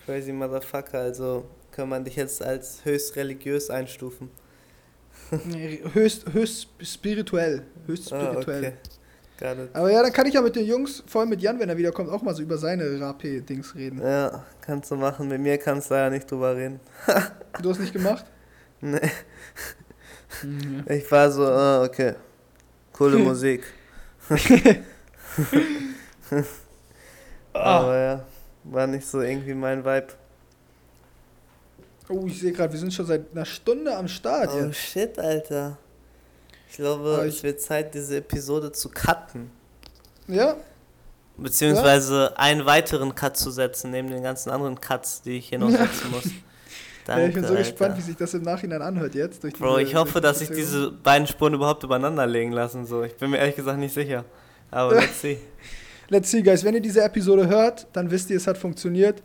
[0.06, 1.00] Crazy Motherfucker.
[1.00, 4.30] Also kann man dich jetzt als höchst religiös einstufen.
[5.46, 7.64] Nee, höchst, höchst spirituell.
[7.86, 8.60] Höchst Ah, spirituell.
[8.60, 8.74] okay.
[9.40, 9.70] Got it.
[9.76, 11.78] Aber ja, dann kann ich ja mit den Jungs, vor allem mit Jan, wenn er
[11.78, 14.02] wiederkommt, auch mal so über seine Rapé-Dings reden.
[14.02, 15.28] Ja, kannst du machen.
[15.30, 16.80] Mit mir kannst du leider nicht drüber reden.
[17.62, 18.26] Du hast nicht gemacht?
[18.82, 18.98] Nee.
[20.42, 20.86] Mhm.
[20.88, 22.14] Ich war so, ah, okay.
[22.94, 23.64] Coole Musik.
[27.52, 27.80] Ah.
[27.80, 28.26] Aber ja,
[28.64, 30.08] war nicht so irgendwie mein Vibe.
[32.10, 34.78] Oh, ich sehe gerade, wir sind schon seit einer Stunde am Start Oh jetzt.
[34.78, 35.78] shit, Alter.
[36.70, 39.52] Ich glaube, Aber es ich- wird Zeit, diese Episode zu cutten.
[40.28, 40.56] Ja?
[41.38, 45.70] Beziehungsweise einen weiteren Cut zu setzen, neben den ganzen anderen Cuts, die ich hier noch
[45.70, 46.26] setzen muss.
[47.06, 47.62] Danke, ja ich bin so Alter.
[47.64, 49.42] gespannt, wie sich das im Nachhinein anhört jetzt.
[49.58, 52.86] Bro, ich hoffe, dass sich diese beiden Spuren überhaupt übereinander legen lassen.
[52.86, 53.04] So.
[53.04, 54.26] Ich bin mir ehrlich gesagt nicht sicher.
[54.70, 55.40] Aber let's see.
[56.10, 56.64] Let's see, guys.
[56.64, 59.24] Wenn ihr diese Episode hört, dann wisst ihr, es hat funktioniert.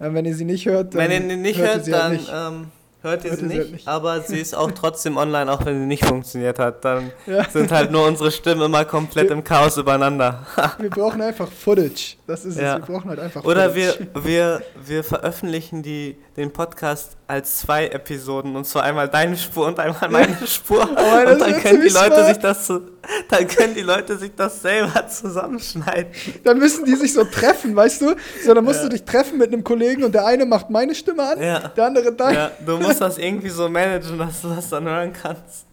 [0.00, 2.30] Äh, wenn ihr sie nicht hört, dann Wenn ihr nicht hört hört, halt dann nicht.
[2.34, 2.66] ähm,
[3.02, 3.88] hört ihr Hört sie nicht, halt nicht.
[3.88, 6.84] Aber sie ist auch trotzdem online, auch wenn sie nicht funktioniert hat.
[6.84, 7.48] Dann Ja.
[7.48, 10.46] sind halt nur unsere Stimmen immer komplett im Chaos übereinander.
[10.78, 12.16] Wir brauchen einfach Footage.
[12.26, 12.76] Das ist Ja.
[12.76, 12.86] es.
[12.88, 14.24] Wir brauchen halt einfach Oder wir, Footage.
[14.24, 19.78] wir, wir veröffentlichen die, den Podcast als zwei Episoden und zwar einmal deine Spur und
[19.78, 20.88] einmal meine Spur.
[20.96, 22.26] Das und dann können die Leute smart.
[22.26, 22.80] sich das zu,
[23.28, 26.12] dann können die Leute sich das selber zusammenschneiden.
[26.44, 28.14] Dann müssen die sich so treffen, weißt du?
[28.44, 28.84] So, dann musst Ja.
[28.84, 32.12] du dich treffen mit einem Kollegen und der eine macht meine Stimme an, der andere
[32.12, 32.34] deine.
[32.36, 35.66] Ja, du musst das irgendwie so managen, dass du das dann hören kannst.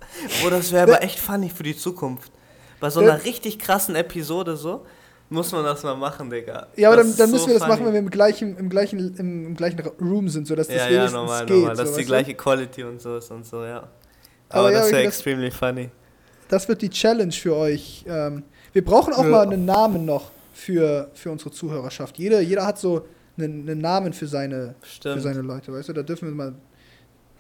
[0.46, 2.32] Oh, das wäre aber echt funny für die Zukunft.
[2.80, 4.86] Bei so einer richtig krassen Episode so,
[5.30, 6.68] muss man das mal machen, Digga.
[6.76, 7.74] Ja, aber Das dann, dann so müssen wir das funny.
[7.76, 10.84] machen, wenn wir im gleichen, im gleichen, im, im gleichen Room sind, sodass das Ja,
[10.84, 11.58] ja, wenigstens normal, geht.
[11.58, 11.76] normal.
[11.76, 12.08] so, Dass die weißt du?
[12.12, 13.78] gleiche Quality und so ist und so, ja.
[13.80, 15.90] Aber Aber, ja, das wäre okay, das- extremely funny.
[16.50, 18.06] Das wird die Challenge für euch.
[18.08, 19.30] Ähm, wir brauchen auch Ja.
[19.30, 22.18] mal einen Namen noch für, für unsere Zuhörerschaft.
[22.18, 23.06] Jeder, jeder hat so
[23.38, 25.94] einen, einen Namen für seine, für seine Leute, weißt du?
[25.94, 26.56] Da dürfen wir mal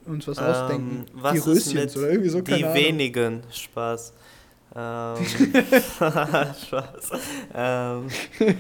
[0.08, 1.05] uns was Ähm, ausdenken.
[1.14, 2.76] was die ist Röschens mit oder irgendwie so, Die keine Ahnung.
[2.84, 3.43] wenigen.
[3.51, 4.14] Spaß.
[4.76, 7.12] Ähm, Spaß.
[7.55, 8.08] Ähm,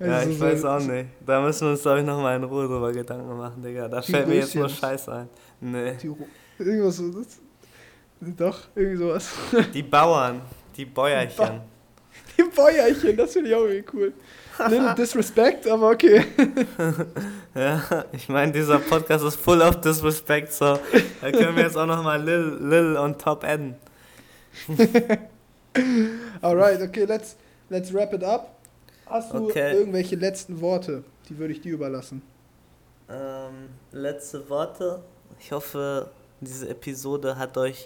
[0.00, 1.08] ja, Also ich weiß auch nicht.
[1.26, 3.88] Da müssen wir uns, glaube ich, nochmal in Ruhe drüber Gedanken machen, Digga.
[3.88, 4.78] Da Die fällt mir jetzt nur Röschens.
[4.80, 5.28] Scheiß ein.
[5.60, 5.92] Nee.
[6.02, 6.10] Die,
[6.62, 7.10] irgendwas so.
[7.10, 7.26] Das,
[8.20, 9.30] doch, irgendwie sowas.
[9.74, 10.40] Die Bauern,
[10.76, 11.60] die Bäuerchen.
[12.38, 14.12] Die Bäuerchen, das finde ich auch irgendwie cool.
[14.68, 16.24] Little Disrespect, aber okay.
[17.54, 20.78] Ja, ich meine, dieser Podcast ist full of disrespect, so
[21.20, 23.76] da können wir jetzt auch nochmal Lil, Lil on top adden.
[26.40, 27.36] Alright, okay, let's,
[27.68, 28.56] let's wrap it up.
[29.06, 29.74] Hast du Okay.
[29.76, 31.04] irgendwelche letzten Worte?
[31.28, 32.22] Die würde ich dir überlassen.
[33.08, 35.02] Ähm, letzte Worte.
[35.40, 37.84] Ich hoffe, diese Episode hat euch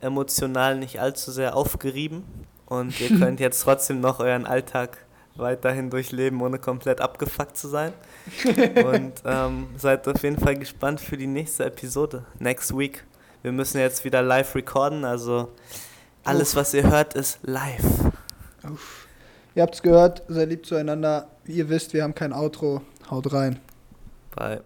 [0.00, 2.24] emotional nicht allzu sehr aufgerieben
[2.66, 4.98] und ihr könnt jetzt trotzdem noch euren Alltag
[5.40, 7.92] weiterhin durchleben, ohne komplett abgefuckt zu sein.
[8.84, 13.04] Und ähm, seid auf jeden Fall gespannt für die nächste Episode, next week.
[13.42, 15.50] Wir müssen jetzt wieder live recorden, also
[16.24, 17.82] alles, was ihr hört, ist live.
[19.54, 21.28] Ihr habt's gehört, seid lieb zueinander.
[21.46, 22.82] Ihr wisst, wir haben kein Outro.
[23.10, 23.58] Haut rein.
[24.36, 24.60] Bye.